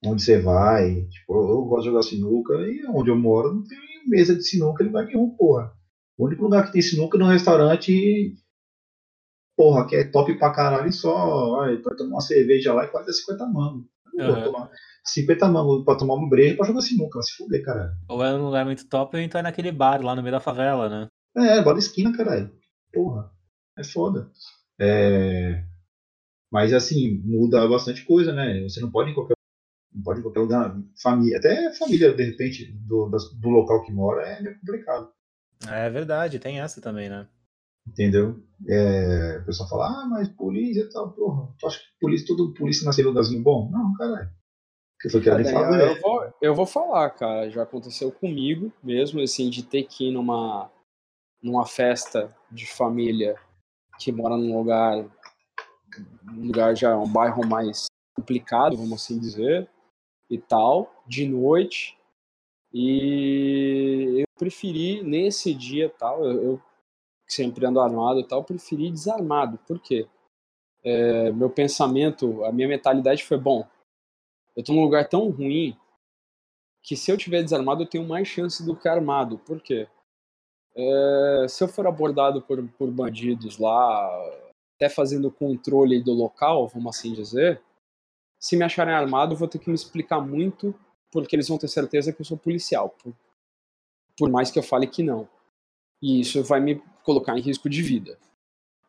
[0.05, 1.05] Onde você vai.
[1.07, 4.83] Tipo, eu gosto de jogar sinuca e onde eu moro não tem mesa de sinuca
[4.83, 5.73] em lugar nenhum, porra.
[6.19, 8.35] O único lugar que tem sinuca é no restaurante
[9.57, 13.47] porra, que é top pra caralho só, vai tomar uma cerveja lá e quase 50
[13.47, 13.87] mangos.
[14.15, 14.45] Uhum.
[14.45, 14.71] tomar
[15.05, 17.93] 50 mangos pra tomar uma breja pra jogar sinuca, vai se fuder, caralho.
[18.09, 20.41] Ou é um lugar muito top ou então é naquele bar lá no meio da
[20.41, 21.07] favela, né?
[21.37, 22.53] É, bar da esquina, caralho.
[22.93, 23.31] Porra.
[23.77, 24.31] É foda.
[24.79, 25.65] É...
[26.51, 28.63] Mas assim, muda bastante coisa, né?
[28.63, 29.35] Você não pode em qualquer,
[29.93, 30.79] não pode em qualquer lugar.
[31.03, 35.11] Família, até família, de repente, do, do local que mora é complicado.
[35.67, 37.27] É verdade, tem essa também, né?
[37.87, 38.43] Entendeu?
[38.69, 42.55] É, o pessoal fala, ah, mas polícia e tal, porra, tu acha que polícia, todo
[42.55, 43.69] polícia nasce em lugarzinho bom?
[43.71, 44.31] Não, caralho.
[45.01, 49.51] Que foi que eu, eu, vou, eu vou falar, cara, já aconteceu comigo mesmo, assim,
[49.51, 50.71] de ter que ir numa,
[51.43, 53.35] numa festa de família
[53.99, 55.05] que mora num lugar,
[56.33, 59.69] um lugar já, um bairro mais complicado, vamos assim dizer,
[60.31, 61.99] e tal, de noite,
[62.73, 66.63] e eu preferi, nesse dia tal, eu, eu
[67.33, 69.59] sempre ando armado e tal, preferi desarmado.
[69.67, 70.07] Por quê?
[70.85, 73.67] É, meu pensamento, a minha mentalidade foi: bom,
[74.57, 75.77] eu tô num lugar tão ruim
[76.83, 79.39] que se eu tiver desarmado eu tenho mais chance do que armado.
[79.39, 79.89] Por quê?
[80.75, 84.09] É, se eu for abordado por, por bandidos lá,
[84.77, 87.63] até fazendo controle do local, vamos assim dizer,
[88.39, 90.75] se me acharem armado, eu vou ter que me explicar muito,
[91.11, 93.15] porque eles vão ter certeza que eu sou policial, por,
[94.19, 95.29] por mais que eu fale que não.
[96.03, 98.19] E isso vai me colocar em risco de vida.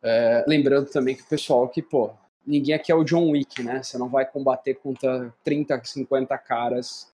[0.02, 2.12] É, lembrando também que o pessoal que, pô,
[2.46, 3.82] ninguém aqui é o John Wick, né?
[3.82, 7.14] Você não vai combater contra 30, 50 caras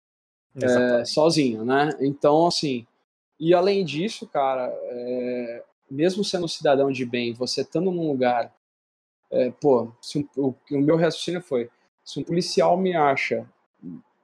[0.62, 1.90] é, sozinho, né?
[2.00, 2.86] Então, assim,
[3.38, 8.54] e além disso, cara, é, mesmo sendo cidadão de bem, você estando num lugar,
[9.30, 11.68] é, pô, um, o, o, meu raciocínio foi,
[12.04, 13.46] se um policial me acha,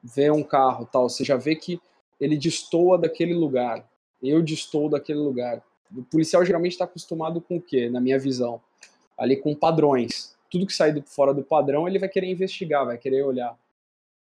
[0.03, 1.81] vê um carro tal, você já vê que
[2.21, 3.87] ele destoa daquele lugar,
[4.31, 5.63] eu distou daquele lugar.
[5.95, 8.61] O policial geralmente está acostumado com o quê, na minha visão?
[9.19, 10.37] Ali com padrões.
[10.51, 13.57] Tudo que sai do, fora do padrão, ele vai querer investigar, vai querer olhar.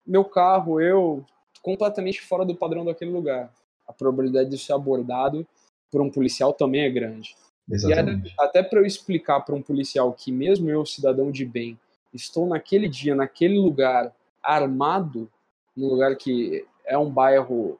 [0.06, 1.24] Meu carro, eu,
[1.62, 3.54] completamente fora do padrão daquele lugar.
[3.88, 5.46] A probabilidade de ser abordado
[5.92, 7.36] por um policial também é grande.
[7.70, 8.30] Exatamente.
[8.30, 11.80] E até para eu explicar para um policial que, mesmo eu, cidadão de bem,
[12.14, 15.30] estou naquele dia, naquele lugar, armado,
[15.76, 17.80] num lugar que é um bairro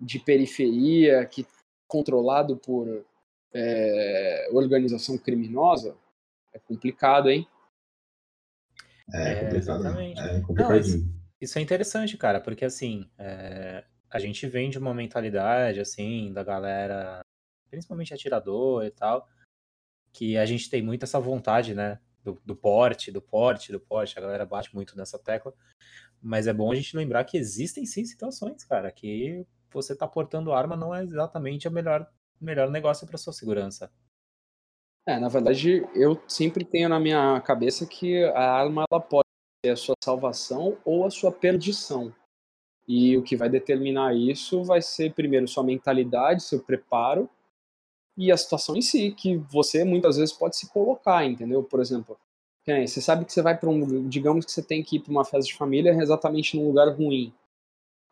[0.00, 1.46] de periferia, que
[1.86, 3.04] controlado por
[3.52, 5.96] é, organização criminosa,
[6.52, 7.46] é complicado, hein?
[9.12, 9.56] É, é complicado.
[9.56, 10.20] Exatamente.
[10.20, 11.04] É Não, isso,
[11.40, 16.44] isso, é interessante, cara, porque assim, é, a gente vem de uma mentalidade, assim, da
[16.44, 17.20] galera,
[17.68, 19.28] principalmente atirador e tal,
[20.12, 21.98] que a gente tem muito essa vontade, né?
[22.22, 25.54] Do, do porte, do porte, do porte, a galera bate muito nessa tecla.
[26.20, 30.52] Mas é bom a gente lembrar que existem sim situações, cara, que você tá portando
[30.52, 32.06] arma não é exatamente o melhor,
[32.40, 33.90] melhor negócio para sua segurança.
[35.06, 39.26] É, na verdade, eu sempre tenho na minha cabeça que a arma ela pode
[39.64, 42.14] ser a sua salvação ou a sua perdição.
[42.86, 47.28] E o que vai determinar isso vai ser, primeiro, sua mentalidade, seu preparo
[48.16, 51.62] e a situação em si, que você muitas vezes pode se colocar, entendeu?
[51.62, 52.18] Por exemplo,
[52.66, 54.08] você sabe que você vai para um.
[54.08, 57.32] Digamos que você tem que ir para uma festa de família exatamente num lugar ruim.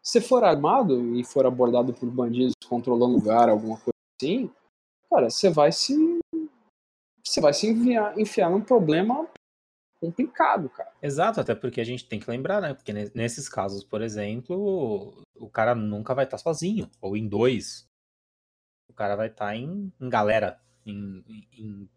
[0.02, 4.50] Se for armado e for abordado por bandidos controlando lugar, alguma coisa assim,
[5.10, 5.94] cara, você vai se.
[7.24, 9.28] Você vai se enviar, enfiar num problema
[10.00, 10.90] complicado, cara.
[11.02, 12.72] Exato, até porque a gente tem que lembrar, né?
[12.72, 17.86] Porque nesses casos, por exemplo, o cara nunca vai estar sozinho, ou em dois.
[18.88, 21.90] O cara vai estar em, em galera, em, em,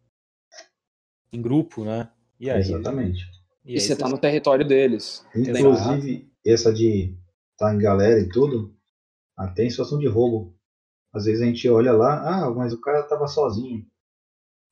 [1.31, 2.11] em, grupo, né?
[2.39, 3.25] E aí, Exatamente.
[3.63, 5.25] E, e você tá no território deles.
[5.35, 7.15] Inclusive, essa de
[7.61, 8.75] tá em galera e tudo,
[9.37, 10.57] até em situação de roubo.
[11.13, 13.85] Às vezes a gente olha lá, ah, mas o cara tava sozinho.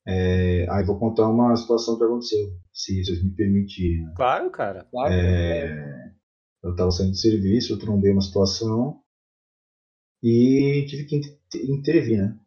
[0.07, 4.05] É, aí vou contar uma situação que aconteceu, se vocês me permitirem.
[4.05, 4.13] Né?
[4.15, 4.87] Claro, cara.
[4.89, 5.13] Claro.
[5.13, 6.13] É,
[6.63, 9.03] eu tava saindo de serviço, eu trombei uma situação
[10.23, 11.21] e tive que
[11.71, 12.39] intervir, né?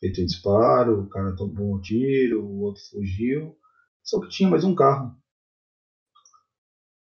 [0.00, 3.54] Feito o disparo, o cara tomou um tiro, o outro fugiu.
[4.02, 5.14] Só que tinha mais um carro.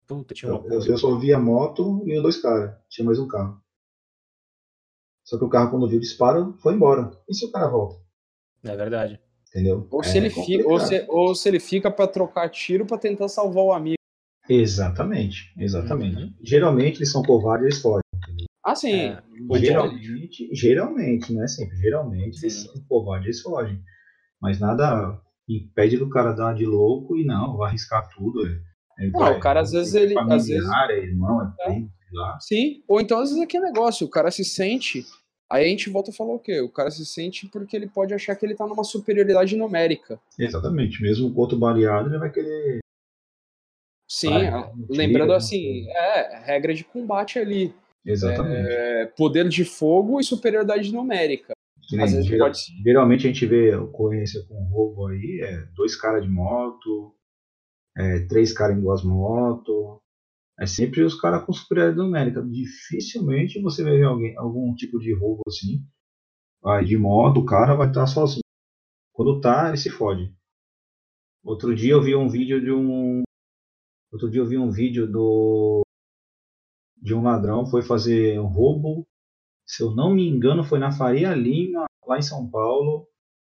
[0.06, 0.66] Puta, tinha uma...
[0.66, 2.74] eu, eu só vi a moto e dois caras.
[2.88, 3.62] Tinha mais um carro.
[5.24, 7.10] Só que o carro, quando viu o disparo, foi embora.
[7.28, 8.00] E se o cara volta?
[8.64, 9.20] É verdade.
[9.48, 9.86] Entendeu?
[9.90, 12.98] Ou, é se, ele fica, ou, se, ou se ele fica para trocar tiro para
[12.98, 13.96] tentar salvar o amigo.
[14.48, 16.16] Exatamente, exatamente.
[16.16, 16.34] Uhum.
[16.42, 18.02] Geralmente eles são covardes e eles fogem.
[18.64, 18.94] Ah, sim.
[18.94, 19.22] É,
[19.58, 21.76] geralmente, geralmente, não é sempre.
[21.76, 22.46] Geralmente sim.
[22.46, 23.82] eles são covardes e eles fogem.
[24.40, 28.46] Mas nada impede do cara dar de louco e não, vai arriscar tudo.
[28.46, 28.71] É.
[28.98, 30.18] É, não, o cara às vezes ele.
[30.18, 32.40] Às vezes, é irmão, é primo, sei lá.
[32.40, 35.04] Sim, ou então às vezes é que é negócio, o cara se sente.
[35.50, 36.60] Aí a gente volta a falar o quê?
[36.60, 40.18] O cara se sente porque ele pode achar que ele tá numa superioridade numérica.
[40.38, 42.78] Exatamente, mesmo o outro baleado, ele vai querer.
[44.08, 44.30] Sim,
[44.90, 47.74] lembrando assim, é, regra de combate ali.
[48.04, 48.66] Exatamente.
[48.68, 51.52] É, poder de fogo e superioridade numérica.
[52.00, 52.60] Às vezes geral, pode...
[52.82, 57.14] Geralmente a gente vê ocorrência com roubo aí, é dois caras de moto,
[57.96, 60.00] é, três caras em duas motos.
[60.58, 62.42] É sempre os caras com superioridade numérica.
[62.42, 65.84] Dificilmente você vai ver alguém, algum tipo de roubo assim.
[66.62, 68.42] Vai de moto, o cara vai estar sozinho.
[69.12, 70.34] Quando tá, ele se fode.
[71.44, 73.22] Outro dia eu vi um vídeo de um.
[74.12, 75.82] Outro dia eu vi um vídeo do.
[76.96, 79.04] De um ladrão foi fazer um roubo.
[79.66, 83.08] Se eu não me engano, foi na Faria Lima, lá em São Paulo.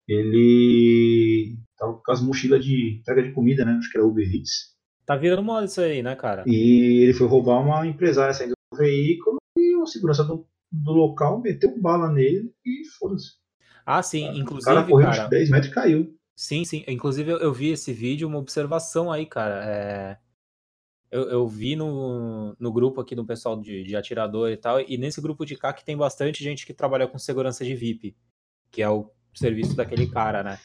[0.07, 3.73] Ele tava com as mochilas de entrega de comida, né?
[3.73, 4.77] Acho que era Uber Eats.
[5.07, 6.45] Tá virando moda isso aí, né, cara?
[6.47, 11.41] E ele foi roubar uma empresária saindo do veículo e o segurança do, do local
[11.41, 13.39] meteu bala nele e foda-se.
[13.87, 14.71] Ah, sim, inclusive.
[14.71, 16.19] O cara correu cara, uns 10 metros e caiu.
[16.37, 16.85] Sim, sim.
[16.87, 19.65] Inclusive, eu, vi esse vídeo, uma observação aí, cara.
[19.65, 20.19] É...
[21.11, 24.99] Eu, eu, vi no, no grupo aqui do pessoal de, de atirador e tal, e
[24.99, 28.15] nesse grupo de cá que tem bastante gente que trabalha com segurança de VIP,
[28.71, 30.59] que é o serviço daquele cara, né?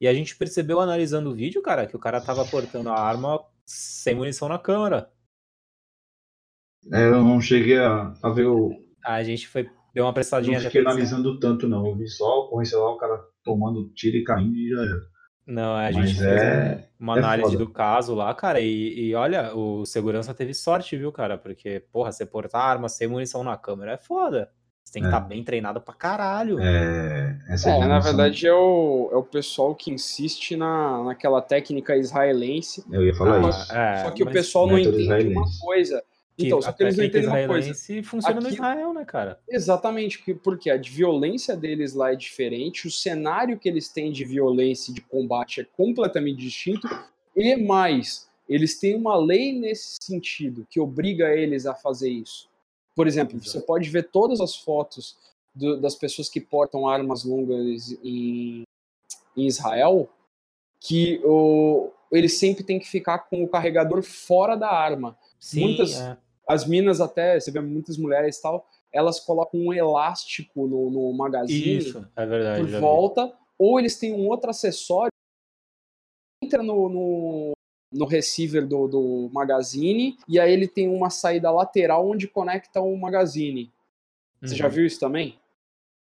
[0.00, 3.40] E a gente percebeu analisando o vídeo, cara, que o cara tava portando a arma
[3.64, 5.10] sem munição na câmera.
[6.92, 8.70] É, eu não cheguei a, a ver o.
[9.04, 9.68] A gente foi.
[9.92, 10.58] Deu uma prestadinha.
[10.58, 11.86] Não fiquei analisando tanto, não.
[11.86, 15.18] Eu vi só a ocorrência lá, o cara tomando tiro e caindo e já era.
[15.46, 17.64] Não, a gente Mas fez é, uma é análise foda.
[17.64, 21.38] do caso lá, cara, e, e, olha, o segurança teve sorte, viu, cara?
[21.38, 24.52] Porque, porra, você portar arma sem munição na câmera é foda.
[24.88, 25.20] Você tem que estar é.
[25.20, 26.58] tá bem treinado pra caralho.
[26.60, 32.82] É, é na verdade é o, é o pessoal que insiste na, naquela técnica israelense.
[32.90, 33.72] Eu ia falar ah, isso.
[33.74, 35.36] É, só que o pessoal não entende israelense.
[35.36, 36.02] uma coisa.
[36.38, 37.74] Então, só que eles não entendem uma coisa.
[38.02, 39.38] funciona Aqui, no Israel, né, cara?
[39.46, 44.24] Exatamente, porque, porque a violência deles lá é diferente, o cenário que eles têm de
[44.24, 46.88] violência e de combate é completamente distinto,
[47.36, 52.48] e mais, eles têm uma lei nesse sentido que obriga eles a fazer isso.
[52.98, 55.16] Por exemplo, você pode ver todas as fotos
[55.54, 58.64] do, das pessoas que portam armas longas em,
[59.36, 60.10] em Israel,
[60.80, 65.16] que o, eles sempre têm que ficar com o carregador fora da arma.
[65.38, 66.18] Sim, muitas, é.
[66.48, 71.12] As minas até, você vê muitas mulheres e tal, elas colocam um elástico no, no
[71.12, 73.32] magazine Isso, é verdade, por volta, vi.
[73.60, 75.12] ou eles têm um outro acessório
[76.42, 77.52] entra no, no,
[77.92, 82.96] no receiver do, do magazine, e aí ele tem uma saída lateral onde conecta o
[82.96, 83.72] magazine.
[84.40, 84.58] Você uhum.
[84.58, 85.38] já viu isso também?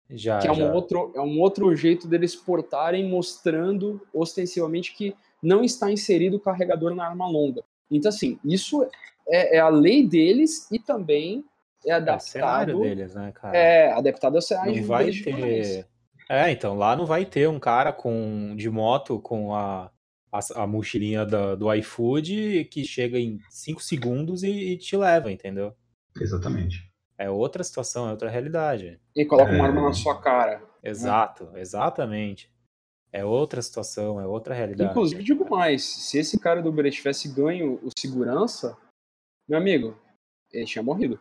[0.09, 0.39] Já.
[0.39, 0.73] Que é um, já.
[0.73, 6.95] Outro, é um outro jeito deles portarem, mostrando ostensivamente que não está inserido o carregador
[6.95, 7.63] na arma longa.
[7.91, 8.87] Então, assim, isso
[9.27, 11.43] é, é a lei deles e também
[11.85, 12.71] é adaptado.
[12.71, 13.57] É o deles, né, cara?
[13.57, 15.87] É, adaptado ao cenário não vai ter...
[16.27, 19.91] É, então, lá não vai ter um cara com de moto com a
[20.35, 25.31] a, a mochilinha da, do iFood que chega em 5 segundos e, e, te leva,
[25.31, 25.75] entendeu?
[26.19, 26.91] Exatamente.
[27.17, 28.99] É outra situação, é outra realidade.
[29.15, 29.55] E coloca é...
[29.55, 30.61] uma arma na sua cara.
[30.83, 31.61] Exato, né?
[31.61, 32.53] exatamente.
[33.11, 34.91] É outra situação, é outra realidade.
[34.91, 38.77] Inclusive, digo mais, se esse cara do Uber tivesse ganho o segurança,
[39.47, 39.97] meu amigo,
[40.51, 41.17] ele tinha morrido.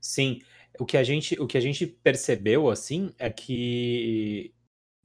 [0.00, 0.42] Sim,
[0.78, 4.54] o que a gente, o que a gente percebeu, assim, é que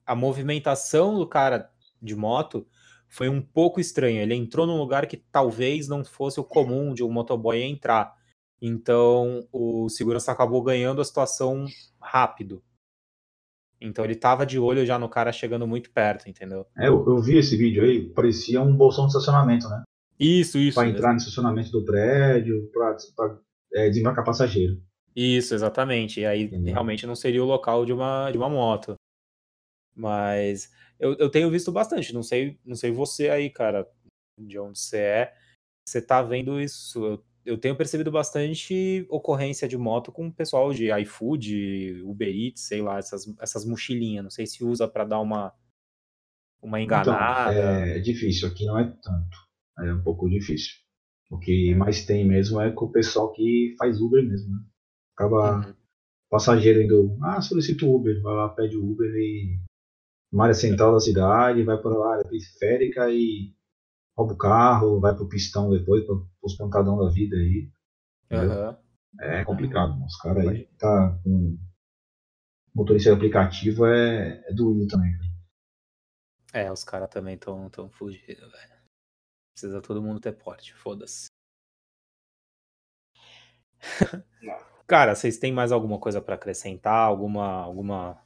[0.05, 2.67] a movimentação do cara de moto
[3.13, 4.19] foi um pouco estranho.
[4.19, 8.15] Ele entrou num lugar que talvez não fosse o comum de um motoboy entrar.
[8.59, 11.65] Então o segurança acabou ganhando a situação
[12.01, 12.63] rápido.
[13.79, 16.65] Então ele tava de olho já no cara chegando muito perto, entendeu?
[16.75, 19.83] É, eu, eu vi esse vídeo aí, parecia um bolsão de estacionamento, né?
[20.19, 20.73] Isso, isso.
[20.73, 23.37] Para entrar no estacionamento do prédio, para
[23.75, 24.81] é, desembarcar passageiro.
[25.15, 26.21] Isso, exatamente.
[26.21, 26.73] E aí Entendeu?
[26.73, 28.95] realmente não seria o local de uma, de uma moto.
[29.95, 30.71] Mas
[31.03, 33.85] eu, eu tenho visto bastante, não sei, não sei você aí, cara,
[34.39, 35.35] de onde você é,
[35.85, 37.05] você tá vendo isso.
[37.05, 42.61] Eu, eu tenho percebido bastante ocorrência de moto com o pessoal de iFood, Uber Eats,
[42.61, 44.23] sei lá, essas, essas mochilinhas.
[44.23, 45.53] Não sei se usa para dar uma,
[46.61, 47.51] uma enganada.
[47.51, 49.37] Então, é difícil, aqui não é tanto.
[49.79, 50.73] É um pouco difícil.
[51.29, 54.63] O que mais tem mesmo é com o pessoal que faz Uber mesmo, né?
[55.17, 55.75] Acaba uhum.
[56.29, 59.59] passageiro indo, ah, solicito Uber, vai lá, pede Uber e
[60.33, 63.53] uma área central da cidade, vai para a área periférica e
[64.17, 67.71] rouba o carro, vai para o pistão depois, para os pancadão da vida aí.
[68.31, 68.75] Uhum.
[69.21, 71.55] É complicado, os caras aí tá com
[72.73, 75.13] motorista de aplicativo é, é doído também.
[76.51, 78.73] É, os caras também estão tão fugindo, velho.
[79.53, 81.27] Precisa todo mundo ter porte, foda-se.
[84.87, 87.07] Cara, vocês têm mais alguma coisa para acrescentar?
[87.07, 88.19] Alguma, alguma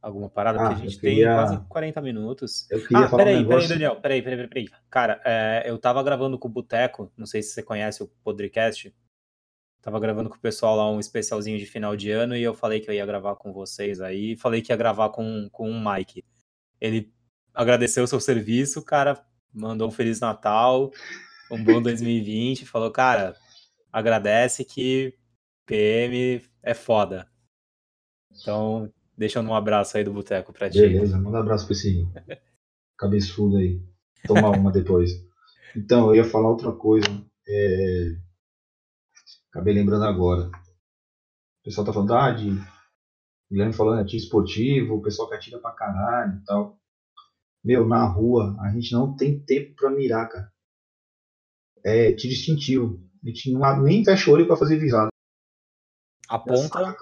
[0.00, 1.26] alguma parada, ah, porque a gente queria...
[1.26, 2.70] tem quase 40 minutos.
[2.70, 3.68] Eu queria ah, falar peraí, um negócio...
[3.68, 4.68] peraí, Daniel, peraí, peraí, peraí.
[4.90, 8.94] Cara, é, eu tava gravando com o Boteco, não sei se você conhece o Podrecast.
[9.80, 12.80] Tava gravando com o pessoal lá um especialzinho de final de ano e eu falei
[12.80, 14.36] que eu ia gravar com vocês aí.
[14.36, 16.24] Falei que ia gravar com, com o Mike.
[16.80, 17.12] Ele
[17.54, 20.90] agradeceu o seu serviço, cara, mandou um Feliz Natal,
[21.50, 23.34] um bom 2020, falou, cara,
[23.92, 25.14] agradece que
[25.66, 27.28] PM é foda.
[28.30, 30.78] Então, deixando um abraço aí do Boteco pra ti.
[30.78, 32.06] Beleza, manda um abraço pra esse
[32.96, 33.82] cabeçudo aí.
[34.26, 35.10] Tomar uma depois.
[35.76, 37.08] Então, eu ia falar outra coisa.
[37.46, 38.16] É...
[39.50, 40.46] Acabei lembrando agora.
[40.46, 42.50] O pessoal tá falando, ah, de.
[43.50, 46.78] Guilherme falando, é tiro esportivo, o pessoal que atira pra caralho e tal.
[47.64, 50.52] Meu, na rua, a gente não tem tempo pra mirar, cara.
[51.84, 53.02] É tiro instintivo.
[53.24, 55.08] A gente não, nem fecha o olho pra fazer visada.
[56.28, 56.94] Aponta.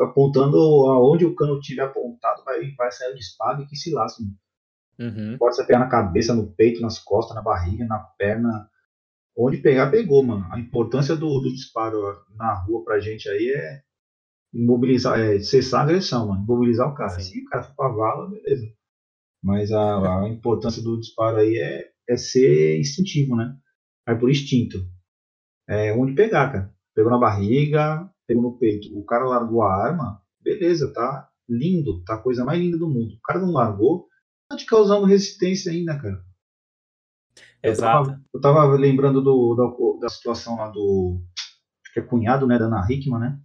[0.00, 0.56] Apontando
[0.88, 4.24] aonde o cano tiver apontado, vai, vai sair o disparo e que se lasque.
[4.98, 5.36] Uhum.
[5.38, 8.68] Pode ser pegar na cabeça, no peito, nas costas, na barriga, na perna.
[9.36, 10.46] Onde pegar, pegou, mano.
[10.50, 12.00] A importância do, do disparo
[12.36, 13.82] na rua pra gente aí é
[14.52, 16.42] imobilizar, é cessar a agressão, mano.
[16.42, 17.10] Imobilizar o cara.
[17.10, 17.22] Sim.
[17.22, 18.66] Se o cara for pra vala, beleza.
[19.42, 23.56] Mas a, a importância do disparo aí é, é ser instintivo, né?
[24.06, 24.78] É por instinto.
[25.68, 26.74] É onde pegar, cara.
[26.94, 28.96] Pegou na barriga, pegou no peito.
[28.98, 33.14] O cara largou a arma, beleza, tá lindo, tá a coisa mais linda do mundo.
[33.14, 34.06] O cara não largou,
[34.48, 36.22] tá te causando resistência ainda, cara.
[37.62, 38.08] Eu Exato.
[38.08, 41.22] tava, eu tava lembrando do, da, da situação lá do.
[41.84, 42.58] Acho que é cunhado, né?
[42.58, 43.38] Da Ana Hickman, né?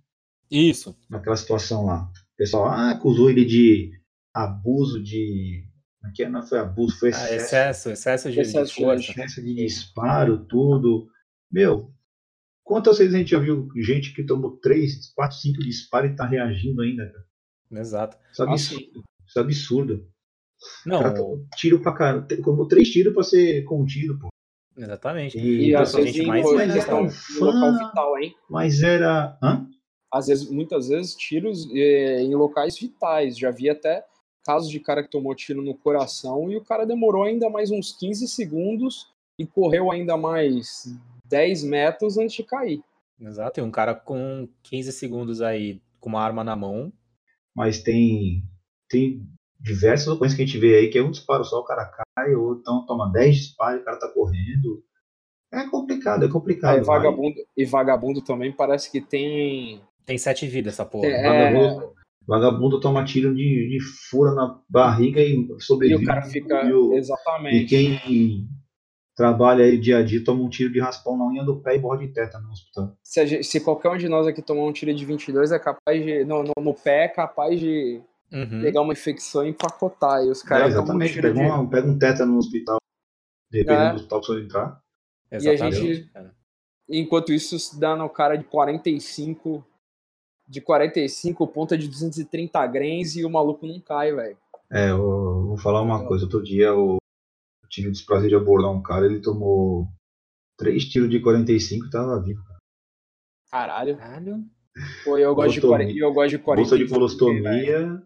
[0.49, 0.97] Isso.
[1.09, 2.03] Naquela situação lá.
[2.03, 3.91] O pessoal ah, acusou ele de
[4.33, 5.67] abuso de.
[6.17, 6.29] É é?
[6.29, 11.07] Não foi abuso, foi Ah, excesso, excesso, excesso de, Excesso de excesso de disparo, tudo.
[11.51, 11.91] Meu,
[12.67, 16.25] quantas vezes a gente já viu gente que tomou 3, 4, 5 disparos e tá
[16.25, 17.25] reagindo ainda, cara?
[17.81, 18.17] Exato.
[18.31, 19.03] Isso é absurdo.
[19.25, 19.93] Isso é absurdo.
[20.85, 22.27] O Não, cara tomou tiro pra caramba.
[22.43, 24.27] Tomou três tiros pra ser contido, pô.
[24.77, 25.37] exatamente.
[25.37, 26.65] E, E, às a gente vezes mais cara?
[26.65, 27.87] em local Fã.
[27.87, 28.35] vital, hein?
[28.49, 29.37] mas era.
[29.41, 29.67] Hã?
[30.13, 33.37] Às vezes, muitas vezes, tiros eh, em locais vitais.
[33.37, 34.03] Já vi até
[34.45, 37.91] casos de cara que tomou tiro no coração e o cara demorou ainda mais uns
[37.99, 39.07] 15 segundos
[39.37, 40.85] e correu ainda mais
[41.27, 42.81] 10 metros antes de cair.
[43.19, 43.59] Exato.
[43.59, 46.91] E um cara com 15 segundos aí com uma arma na mão.
[47.55, 48.43] Mas tem.
[48.89, 49.21] Tem
[49.59, 52.35] diversas ocorrências que a gente vê aí que é um disparo só, o cara cai,
[52.35, 54.83] ou então toma 10 disparos e o cara tá correndo.
[55.51, 56.83] É complicado, é complicado.
[56.85, 59.81] Vagabundo, e vagabundo também parece que tem.
[60.05, 61.07] Tem sete vidas essa porra.
[61.07, 61.93] É, Vagabundo,
[62.27, 63.77] vagabundo toma tiro de, de
[64.09, 66.03] fura na barriga e E sobrevive.
[66.03, 66.63] o cara fica.
[66.63, 67.65] E, o- e Exatamente.
[67.65, 68.47] quem
[69.17, 71.79] trabalha aí dia a dia toma um tiro de raspão na unha do pé e
[71.79, 72.95] borra de teta no hospital.
[73.03, 75.57] Se, a gente- se qualquer um de nós aqui tomar um tiro de 22, é
[75.59, 76.23] capaz de.
[76.23, 77.99] No, no, no pé, é capaz de
[78.31, 78.61] Uhum.
[78.61, 80.21] pegar uma infecção e empacotar.
[80.23, 81.39] E os É, caras um exatamente, pega, de.
[81.39, 82.77] uma, pega um teta no hospital,
[83.49, 83.89] dependendo É.
[83.91, 84.81] do hospital que você entrar.
[85.31, 85.93] E a Exatamente.
[85.93, 86.11] gente-.
[86.89, 89.65] Enquanto isso, se dá no cara de 45.
[90.47, 94.37] De 45, ponta de 230 grains e o maluco não cai, velho.
[94.71, 96.23] É, eu vou falar uma coisa.
[96.25, 96.67] Outro dia
[97.67, 99.87] eu tive o desprazer de abordar um cara, ele tomou
[100.57, 102.41] três tiros de 45 e tava vivo.
[103.51, 103.97] Caralho.
[103.97, 104.43] Caralho.
[105.03, 105.85] Pô, eu gosto de Colostomia.
[105.87, 105.99] 40.
[105.99, 106.61] Eu gosto de 40.
[106.69, 108.03] Bolsa de colostomia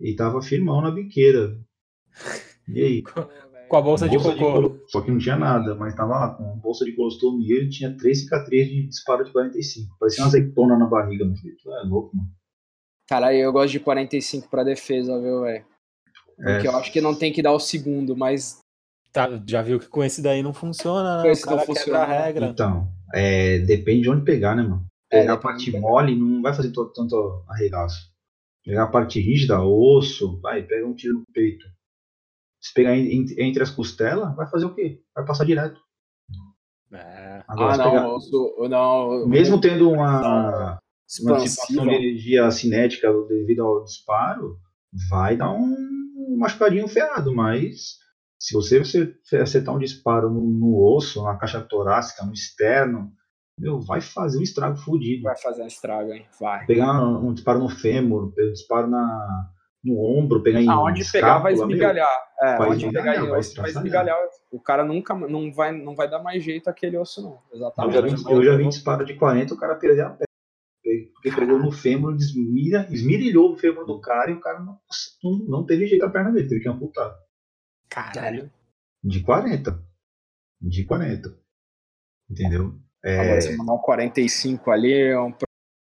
[0.00, 1.58] e tava firmão na biqueira.
[2.68, 3.02] E aí?
[3.68, 4.52] Com a bolsa de Bolsa cocô.
[4.52, 7.94] colo- Só que não tinha nada, mas tava lá com bolsa de colostomia ele tinha
[7.94, 9.94] três cicatrizes de disparo de 45.
[10.00, 11.54] Parecia uma azeitona na barriga, meu filho.
[11.66, 12.30] É louco, mano.
[13.06, 15.66] Caralho, eu gosto de 45 pra defesa, viu, velho?
[16.36, 16.70] Porque É.
[16.70, 18.58] eu acho que não tem que dar o segundo, mas
[19.12, 21.30] Tá, já viu que com esse daí não funciona, Com né?
[21.32, 21.98] esse o cara não quebra funciona.
[22.00, 22.46] a regra.
[22.46, 24.86] Então, é, depende de onde pegar, né, mano?
[25.10, 28.12] É, Pegar a depende parte de mole não vai fazer to- tanto arregaço.
[28.64, 31.64] Pegar a parte rígida, osso, vai, pega um tiro no peito.
[32.60, 35.00] Se pegar en- en- entre as costelas, vai fazer o quê?
[35.14, 35.80] Vai passar direto.
[36.92, 37.42] É.
[37.48, 39.26] Agora, Ah, não, pegar- eu sou- não.
[39.26, 41.82] mesmo tendo uma, uma dissipação expansiva.
[41.82, 44.58] de energia cinética devido ao disparo,
[45.10, 47.98] vai dar um machucadinho ferrado, mas
[48.38, 53.12] se você, você acertar um disparo no, no osso, na caixa torácica, no externo,
[53.58, 55.24] meu, vai fazer um estrago fodido.
[55.24, 56.24] Vai fazer um estrago, hein?
[56.40, 56.64] Vai.
[56.66, 59.50] Pegar um disparo no fêmur, um disparo na,
[59.84, 62.28] no ombro, pegar em Aonde pegar vai escápula, meu, esmigalhar.
[62.40, 64.16] É, vai onde esmigalhar, pegar em osso vai esmigalhar.
[64.52, 67.40] O cara nunca não vai, não vai dar mais jeito aquele osso, não.
[67.50, 67.94] Eu Exatamente.
[67.94, 70.28] já, vi, eu eu já eu vi disparo de 40 o cara perder a perna.
[71.12, 74.78] Porque pegou no fêmur, desmira, esmirilhou o fêmur do cara e o cara não,
[75.22, 77.12] não, não teve jeito a perna dele, teve que amputar.
[77.88, 78.50] Caralho.
[79.02, 79.82] De 40.
[80.60, 81.38] De 40.
[82.30, 82.78] Entendeu?
[83.04, 85.32] É, Agora, se mandar um 45 ali, é um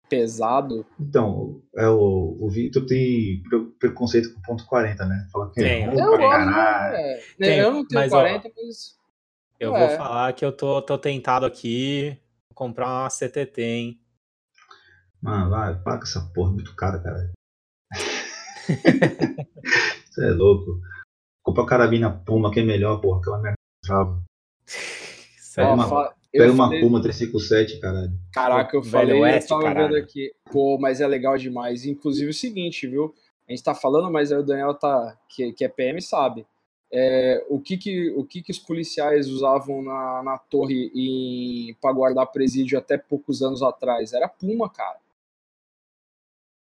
[0.09, 0.86] pesado.
[0.98, 5.28] então, é o, o Victor tem pre- preconceito com ponto 40, né?
[5.32, 5.84] Fala que Tem.
[5.84, 8.98] é Eu, gosto, é, Tem, eu não tenho mas, ó, 40, mas.
[9.59, 9.78] Eu É.
[9.88, 12.18] vou falar que eu tô, tô tentado aqui
[12.55, 14.01] comprar uma CTT, hein?
[15.20, 17.30] Mano, vai, paga essa porra muito cara, cara.
[20.07, 20.80] Você é louco.
[21.43, 24.22] Compra a carabina Puma, que é melhor, porra, aquela merda trava.
[25.57, 28.12] Pega uma, fa- pega uma falei- Puma 357, caralho.
[28.32, 29.95] Caraca, eu Velho falei, Oeste, eu tava caralho.
[29.95, 30.32] vendo aqui.
[30.53, 31.84] Pô, mas é legal demais.
[31.86, 33.14] Inclusive o seguinte, viu?
[33.49, 36.47] A gente tá falando, mas aí o Daniel tá, que, que é PM sabe.
[36.93, 41.93] É, o que que, o que que os policiais usavam na, na torre em, pra
[41.93, 44.12] guardar presídio até poucos anos atrás?
[44.12, 44.99] Era Puma, cara.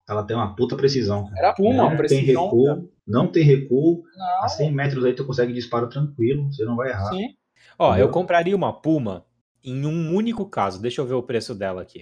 [0.08, 1.24] Ela tem uma puta precisão.
[1.26, 1.38] cara.
[1.38, 2.44] Era Puma, tem precisão.
[2.44, 4.02] recuo, não tem recuo.
[4.16, 7.10] Não, A 100 metros aí tu consegue disparo tranquilo, você não vai errar.
[7.10, 7.34] sim.
[7.78, 9.24] Ó, eu compraria uma Puma
[9.64, 10.80] em um único caso.
[10.80, 12.00] Deixa eu ver o preço dela aqui.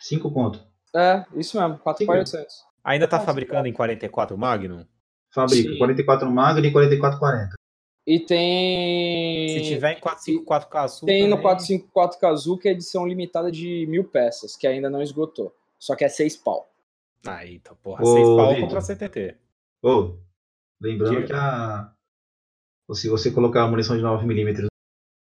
[0.00, 0.66] 5 conto.
[0.94, 1.82] É, isso mesmo, Sim.
[1.82, 2.54] 4,800.
[2.84, 4.84] Ainda tá Nossa, fabricando em 44 Magnum?
[5.30, 5.78] Fabrica Sim.
[5.78, 7.54] 44 Magno e 4440.
[8.06, 9.48] E tem.
[9.48, 13.86] Se tiver em 454 Casu Tem no também- 454 Kazu que é edição limitada de
[13.88, 15.54] mil peças, que ainda não esgotou.
[15.78, 16.70] Só que é seis pau.
[17.26, 18.60] Aí, então, porra, Ô, 6 pau Vitor.
[18.62, 19.36] contra CTT.
[19.82, 20.16] Ô,
[20.80, 21.26] lembrando Diga.
[21.26, 21.92] que a.
[22.94, 24.66] Se você colocar a munição de 9mm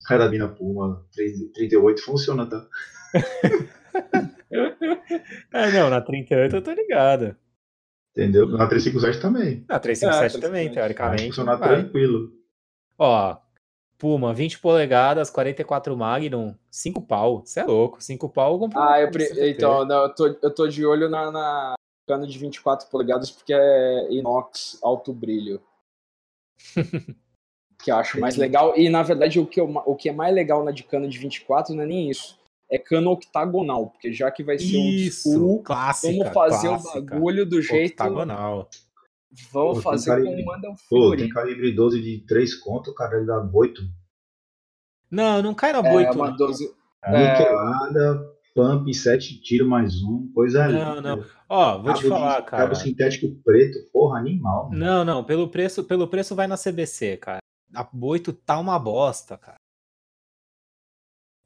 [0.07, 2.67] carabina Puma 3 38 funciona, tá?
[5.53, 7.37] É, não, na 38 eu tô ligado.
[8.13, 8.47] Entendeu?
[8.49, 9.65] Na 357 também.
[9.69, 10.75] Na 357 É, também, 357.
[10.75, 11.27] Vai teoricamente.
[11.29, 11.69] funcionar vai.
[11.69, 12.33] tranquilo.
[12.99, 13.37] Ó,
[13.99, 17.45] Puma, 20 polegadas, 44 Magnum, 5 pau.
[17.45, 18.79] Você é louco, 5 pau eu compro.
[18.81, 19.51] Ah, eu pre...
[19.51, 21.75] Então, não, eu, tô, eu tô de olho na, na
[22.07, 25.61] cano de 24 polegadas porque é inox alto brilho.
[27.83, 28.77] que eu acho mais legal.
[28.77, 31.19] E na verdade, o que, eu, o que é mais legal na de cano de
[31.19, 32.39] 24 não é nem isso.
[32.71, 36.13] É cano octagonal, porque já que vai ser um Isso, full, clássica.
[36.19, 36.99] vamos fazer clássica.
[36.99, 37.93] o bagulho do jeito.
[37.93, 38.69] Octagonal.
[39.53, 43.19] Vamos Pô, fazer cara- como manda um Pô, tem calibre 12 de 3 conto, cara,
[43.19, 43.83] ele dá 8.
[45.11, 46.13] Não, não cai na É, boito.
[46.15, 46.37] uma não.
[46.37, 46.75] 12,
[47.07, 51.17] Niquelada, pump, 7 tiro mais um, coisa Não, linda.
[51.17, 51.25] não.
[51.49, 52.63] Ó, vou te Cabo de- falar, cara.
[52.63, 54.71] Cabo sintético preto, porra, animal.
[54.71, 54.79] mano.
[54.79, 57.39] Não, não, pelo preço, pelo preço vai na CBC, cara.
[57.75, 59.57] A boito tá uma bosta, cara.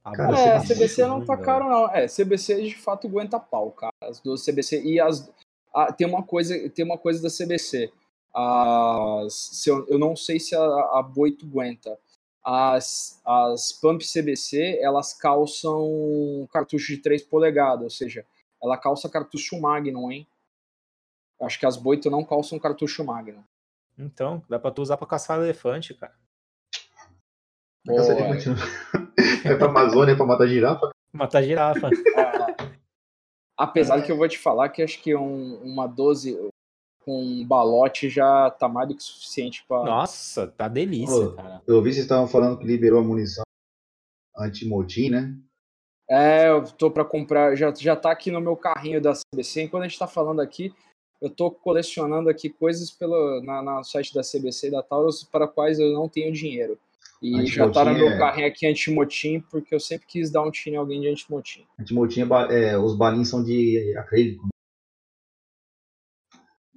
[0.05, 1.89] A Cara, É, tá a CBC muito não tá caro, não.
[1.91, 3.93] É, CBC de fato aguenta pau, cara.
[4.03, 4.83] As duas CBC.
[4.83, 5.31] E as.
[5.75, 7.93] ah, tem, uma coisa, tem uma coisa da CBC.
[8.33, 11.99] As, se eu, eu não sei se a, a Boito aguenta.
[12.45, 18.25] As, as Pump CBC, elas calçam cartucho de 3 polegadas, ou seja,
[18.63, 20.27] ela calça cartucho Magnum, hein?
[21.43, 23.43] Acho que as Boito não calçam cartucho Magnum.
[23.99, 26.15] Então, dá pra tu usar pra caçar elefante, cara.
[27.85, 28.57] Pô, elefante, não.
[29.51, 30.91] É pra Amazônia, é pra matar girafa.
[31.13, 31.89] Matar girafa.
[33.59, 36.35] Apesar que eu vou te falar que acho que um- uma 12
[37.01, 39.83] com um balote já tá mais do que suficiente pra.
[39.85, 41.33] Nossa, tá delícia, Ô.
[41.33, 41.63] cara.
[41.67, 43.43] Eu vi vocês estavam falando que liberou a munição
[44.37, 45.35] anti-motim, né?
[46.09, 49.63] É, eu tô pra comprar, já, já tá aqui no meu carrinho da CBC.
[49.63, 50.73] Enquanto a gente tá falando aqui,
[51.21, 55.47] eu tô colecionando aqui coisas pelo, na, na site da CBC e da Taurus para
[55.47, 56.79] quais eu não tenho dinheiro.
[57.23, 60.51] E já tá no meu é- carrinho aqui anti-motim, porque eu sempre quis dar um
[60.51, 61.67] tiro em alguém de anti-motim.
[61.79, 64.49] Anti-motim, é ba- é, os balinhos são de acrílico.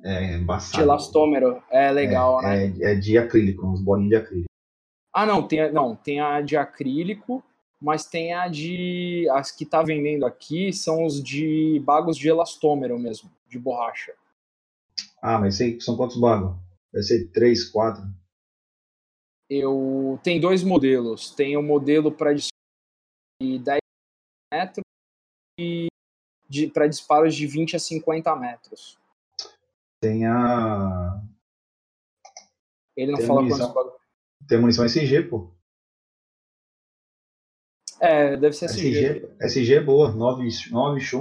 [0.04, 0.78] É embaçado.
[0.78, 2.66] De elastômero, é legal, né?
[2.66, 4.50] É, é de acrílico, uns bolinhos de acrílico.
[5.14, 7.44] Ah, não, tem a, não, tem a de acrílico,
[7.80, 9.28] mas tem a de.
[9.32, 14.14] As que tá vendendo aqui são os de bagos de elastômero mesmo, de borracha.
[15.22, 16.54] Ah, mas sei, são quantos bagos?
[16.92, 18.04] Deve ser 3, 4.
[19.50, 21.30] Eu tem dois modelos.
[21.32, 23.80] Tem o modelo para de 10
[24.52, 24.84] metros
[25.60, 25.88] e
[26.74, 28.98] para disparos de 20 a 50 metros.
[30.04, 31.24] Tem a.
[32.94, 33.72] Ele não Tem fala munição.
[33.72, 33.94] quantos.
[34.50, 35.50] Tem munição SG, pô.
[38.02, 38.90] É, deve ser SG.
[38.90, 41.20] SG, SG é boa, 9, 9 chum.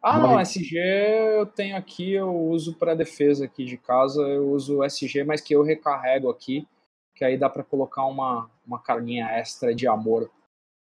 [0.00, 4.84] Ah, não, SG eu tenho aqui, eu uso para defesa aqui de casa, eu uso
[4.84, 6.68] SG, mas que eu recarrego aqui,
[7.16, 10.30] que aí dá para colocar uma, uma carguinha extra de amor.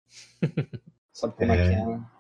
[1.15, 1.69] Sabe como é, É.
[1.69, 2.11] que é, né?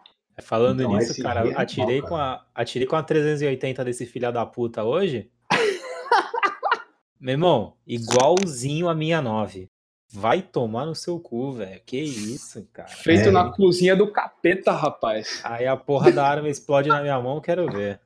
[0.40, 4.30] Falando Então, nisso, cara, é atirei mal, com a atirei com a 380 desse filha
[4.32, 5.30] da puta hoje.
[7.20, 9.68] Meu irmão, igualzinho a minha 9.
[10.12, 11.80] Vai tomar no seu cu, velho.
[11.86, 12.88] Que isso, cara.
[12.88, 13.30] Feito É.
[13.30, 15.40] na cozinha do capeta, rapaz.
[15.44, 18.00] Aí a porra da arma explode na minha mão, quero ver.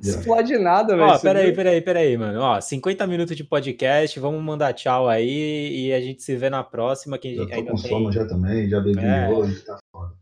[0.00, 1.08] Explode nada, velho.
[1.08, 2.38] Ó, peraí, peraí, peraí, mano.
[2.40, 6.62] Ó, 50 minutos de podcast, vamos mandar tchau aí e a gente se vê na
[6.62, 7.18] próxima.
[7.18, 7.90] Que a Já gente tô ainda com tem...
[7.90, 9.28] sono já também, já bebi É.
[9.30, 10.12] hoje, tá foda.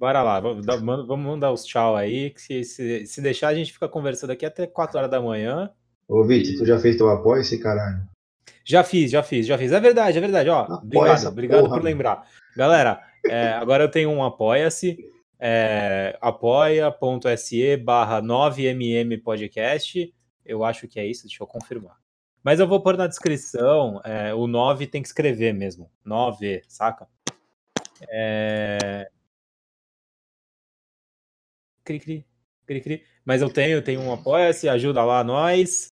[0.00, 2.30] Bora lá, vamos, dar- manda- vamos mandar os tchau aí.
[2.30, 5.70] Que se, se, se deixar, a gente fica conversando aqui até 4 horas da manhã.
[6.08, 8.02] Ô, Vitor, tu já fez teu apoio esse caralho?
[8.64, 9.72] Já fiz, já fiz, já fiz.
[9.72, 10.48] É verdade, é verdade.
[10.48, 10.78] Ó, Apoia
[11.12, 11.84] obrigado, obrigado porra, por mano.
[11.84, 12.26] lembrar.
[12.56, 14.96] Galera, é, agora eu tenho um Apoia-se.
[15.38, 20.12] é apoia.se barra 9mm podcast.
[20.46, 21.96] Eu acho que é isso, deixa eu confirmar.
[22.42, 25.90] Mas eu vou pôr na descrição, é, o 9 tem que escrever mesmo.
[26.04, 27.06] 9, saca?
[28.08, 29.10] É...
[31.84, 32.26] Cri, cri,
[32.66, 33.04] cri, cri.
[33.24, 35.88] Mas eu tenho, tenho um apoia-se, ajuda lá nós.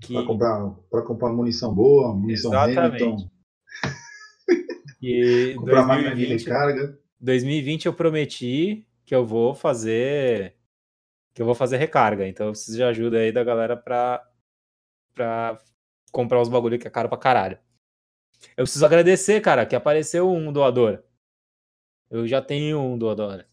[0.00, 0.14] Que...
[0.14, 3.02] Para comprar, pra comprar munição boa, munição Exatamente.
[3.02, 3.30] Hamilton.
[5.02, 6.98] E comprar 2020, carga.
[7.20, 10.56] 2020 eu prometi que eu vou fazer
[11.34, 14.26] que eu vou fazer recarga, então eu preciso de ajuda aí da galera pra,
[15.14, 15.58] pra
[16.10, 17.58] comprar os bagulho que é caro pra caralho.
[18.56, 21.02] Eu preciso agradecer, cara, que apareceu um doador.
[22.10, 23.44] Eu já tenho um doador.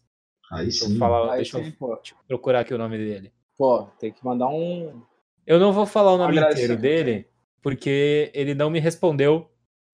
[0.54, 0.92] Aí deixa sim.
[0.92, 2.00] Eu falar, Aí deixa, sim, eu, pô.
[2.26, 3.32] procurar aqui o nome dele.
[3.56, 5.02] Pô, tem que mandar um.
[5.46, 6.64] Eu não vou falar o nome Agradecer.
[6.64, 7.28] inteiro dele,
[7.62, 9.50] porque ele não me respondeu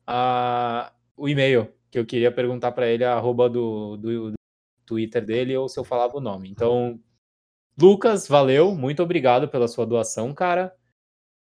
[0.06, 4.34] a, o e-mail que eu queria perguntar pra ele, a arroba do, do, do
[4.86, 6.48] Twitter dele, ou se eu falava o nome.
[6.48, 7.00] Então,
[7.78, 10.74] Lucas, valeu, muito obrigado pela sua doação, cara.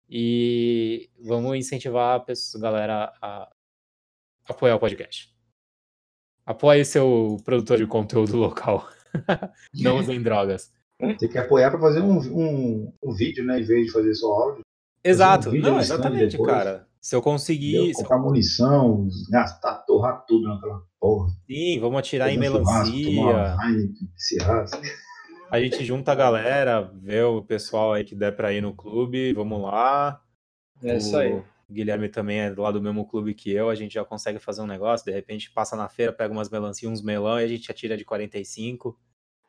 [0.08, 3.50] E vamos incentivar a pessoa, galera a
[4.48, 5.33] apoiar o podcast.
[6.46, 8.86] Apoie seu produtor de conteúdo local.
[9.74, 10.72] Não usem drogas.
[11.18, 13.60] Tem que apoiar para fazer um, um, um vídeo, né?
[13.60, 14.60] Em vez de fazer só áudio.
[15.02, 15.50] Exato.
[15.50, 16.50] vídeo Não, stand exatamente, depois.
[16.50, 16.86] cara.
[17.00, 17.76] Se eu conseguir.
[17.76, 17.94] Entendeu?
[17.94, 21.28] se eu- Comprar munição, gastar, torrar tudo naquela porra.
[21.46, 24.84] Sim, vamos atirar em um churrasco, tomar melancia.
[25.50, 29.32] A gente junta a galera, vê o pessoal aí que der pra ir no clube,
[29.34, 30.20] vamos lá.
[30.82, 31.42] É isso aí.
[31.74, 34.62] O Guilherme também é lá do mesmo clube que eu, a gente já consegue fazer
[34.62, 37.68] um negócio, de repente passa na feira, pega umas melancias, uns melão e a gente
[37.68, 38.96] atira de 45.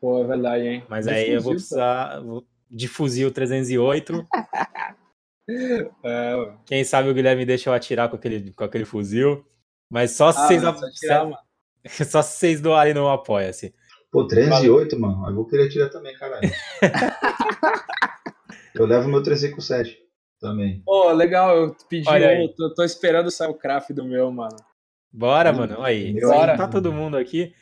[0.02, 0.84] Pô, é verdade, hein?
[0.90, 4.26] Mas De aí eu vou precisar vou- de fuzil 308.
[6.04, 6.54] É.
[6.66, 9.46] Quem sabe o Guilherme deixa eu atirar com aquele, com aquele fuzil.
[9.88, 11.38] Mas só se Ah, vocês, mas só tirar, mano.
[12.10, 13.72] só se vocês doarem no Apoia-se.
[14.12, 15.30] Pô, 308, mano.
[15.30, 16.50] Eu vou querer tirar também, caralho.
[18.74, 20.04] eu levo meu 357
[20.40, 20.82] também.
[20.86, 22.54] Pô, legal, eu pedi Olha um, aí.
[22.56, 24.56] tô, tô esperando sair o craft do meu, mano.
[25.12, 25.82] Bora, Hum, mano.
[25.82, 26.20] Aí.
[26.20, 26.58] Bora.
[26.58, 27.54] Tá todo mundo aqui.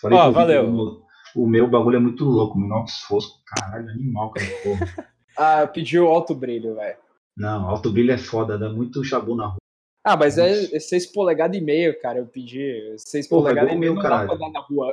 [0.00, 0.64] Falei Ó, Vitor, valeu.
[0.64, 1.02] O meu,
[1.36, 3.40] o meu bagulho é muito louco, meu Nox Fosco.
[3.46, 4.46] Caralho, animal, cara.
[4.62, 5.08] Porra.
[5.40, 6.96] Ah, eu pedi o alto brilho, velho.
[7.36, 9.56] Não, alto brilho é foda, dá muito chabu na rua.
[10.04, 12.18] Ah, mas é, é 6 polegadas e meio, cara.
[12.18, 14.32] Eu pedi 6 Porra, polegadas e meio, não dá pra caralho.
[14.34, 14.92] andar na rua.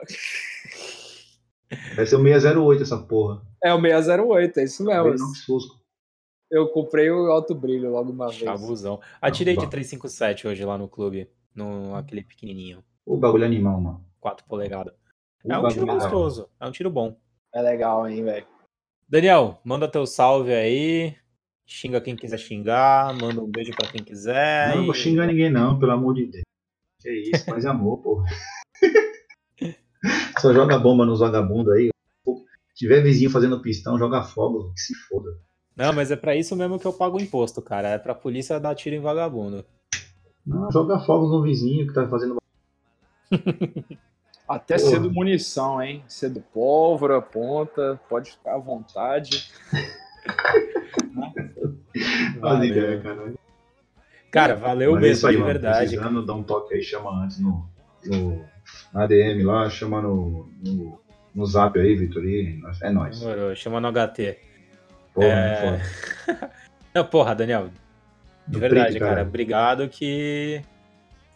[1.95, 3.41] Vai ser o 608 essa porra.
[3.63, 5.17] É o 608, é isso mesmo.
[5.47, 5.79] Fosco.
[6.49, 8.39] Eu comprei o alto brilho logo uma vez.
[8.39, 8.99] Chabuzão.
[9.21, 9.69] Atirei de bom.
[9.69, 11.29] 357 hoje lá no clube.
[11.53, 12.83] No aquele pequenininho.
[13.05, 14.05] O bagulho é animal, mano.
[14.19, 14.93] 4 polegadas.
[15.43, 15.93] O É um tiro hora.
[15.99, 16.49] gostoso.
[16.59, 17.17] É um tiro bom.
[17.53, 18.45] É legal, hein, velho.
[19.07, 21.15] Daniel, manda teu salve aí.
[21.65, 23.13] Xinga quem quiser xingar.
[23.19, 24.69] Manda um beijo pra quem quiser.
[24.69, 26.43] Não, não e- vou xingar ninguém, não, pelo amor de Deus.
[26.99, 28.25] Que isso, faz amor, porra.
[30.39, 31.89] Só joga bomba nos vagabundos aí.
[32.23, 35.29] Pô, Se tiver vizinho fazendo pistão, joga fogo, que se foda.
[35.75, 37.89] Não, mas é pra isso mesmo que eu pago o imposto, cara.
[37.89, 39.65] É pra polícia dar tiro em vagabundo.
[40.45, 42.37] Não, joga fogo no vizinho que tá fazendo.
[44.47, 44.89] Até Porra.
[44.91, 46.03] cedo munição, hein?
[46.07, 49.51] Cedo pólvora, ponta, pode ficar à vontade.
[52.39, 52.65] Faz Valeu.
[52.65, 53.39] ideia, caralho.
[54.31, 55.77] Cara, valeu Mas é mesmo, aí, de verdade.
[55.87, 57.65] Precisando, dá um toque aí, chama antes no,
[58.05, 58.45] no
[58.93, 60.99] na DM lá, chama no, no,
[61.33, 62.25] no zap aí, Vitor.
[62.25, 63.19] e É nóis.
[63.19, 64.37] Demorou, chama no HT.
[65.15, 65.81] Porra, É.
[66.93, 67.69] Não, porra, Daniel.
[68.47, 69.15] De verdade, cara.
[69.15, 69.27] cara.
[69.27, 70.61] Obrigado que.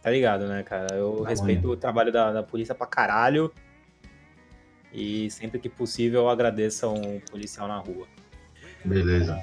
[0.04, 0.96] Tá ligado, né, cara?
[0.96, 3.52] Eu respeito o trabalho da, da polícia pra caralho.
[4.94, 8.08] E sempre que possível eu agradeço a um policial na rua.
[8.86, 9.38] Beleza.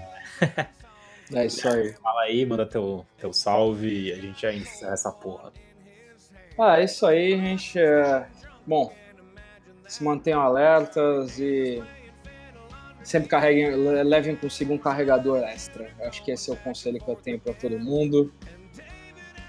[1.33, 1.93] É isso aí.
[2.01, 5.53] Fala aí, manda teu, teu salve e a gente já encerra essa porra.
[6.59, 7.79] Ah, é isso aí, gente.
[7.79, 8.27] É,
[8.67, 8.93] Bom,
[9.87, 11.83] se mantenham alertas e
[13.07, 15.89] sempre carreguem, le- levem consigo um carregador extra.
[16.01, 18.33] Eu acho que esse é o conselho que eu tenho para todo mundo.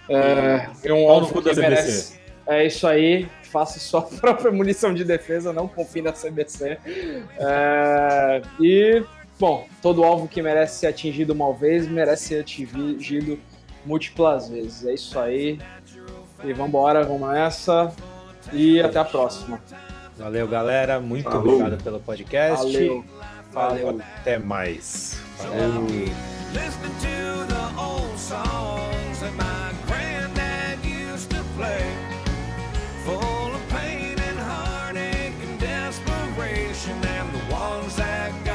[0.09, 2.19] É, e um alvo que merece.
[2.45, 3.27] É isso aí.
[3.43, 6.77] Faça sua própria munição de defesa, não confie na CBC.
[7.39, 9.03] É, e,
[9.39, 13.39] bom, todo alvo que merece ser atingido uma vez merece ser atingido
[13.85, 14.85] múltiplas vezes.
[14.85, 15.59] É isso aí.
[16.43, 17.91] E vambora, vamos nessa.
[18.53, 19.61] E até a próxima.
[20.15, 20.99] Valeu, galera.
[20.99, 21.55] Muito Falou.
[21.55, 22.65] obrigado pelo podcast.
[22.65, 23.03] Valeu.
[23.57, 23.99] Valeu.
[24.19, 25.17] Até mais.
[25.39, 25.87] Valeu.
[33.05, 38.46] Full of pain and heartache and desperation, and the ones that.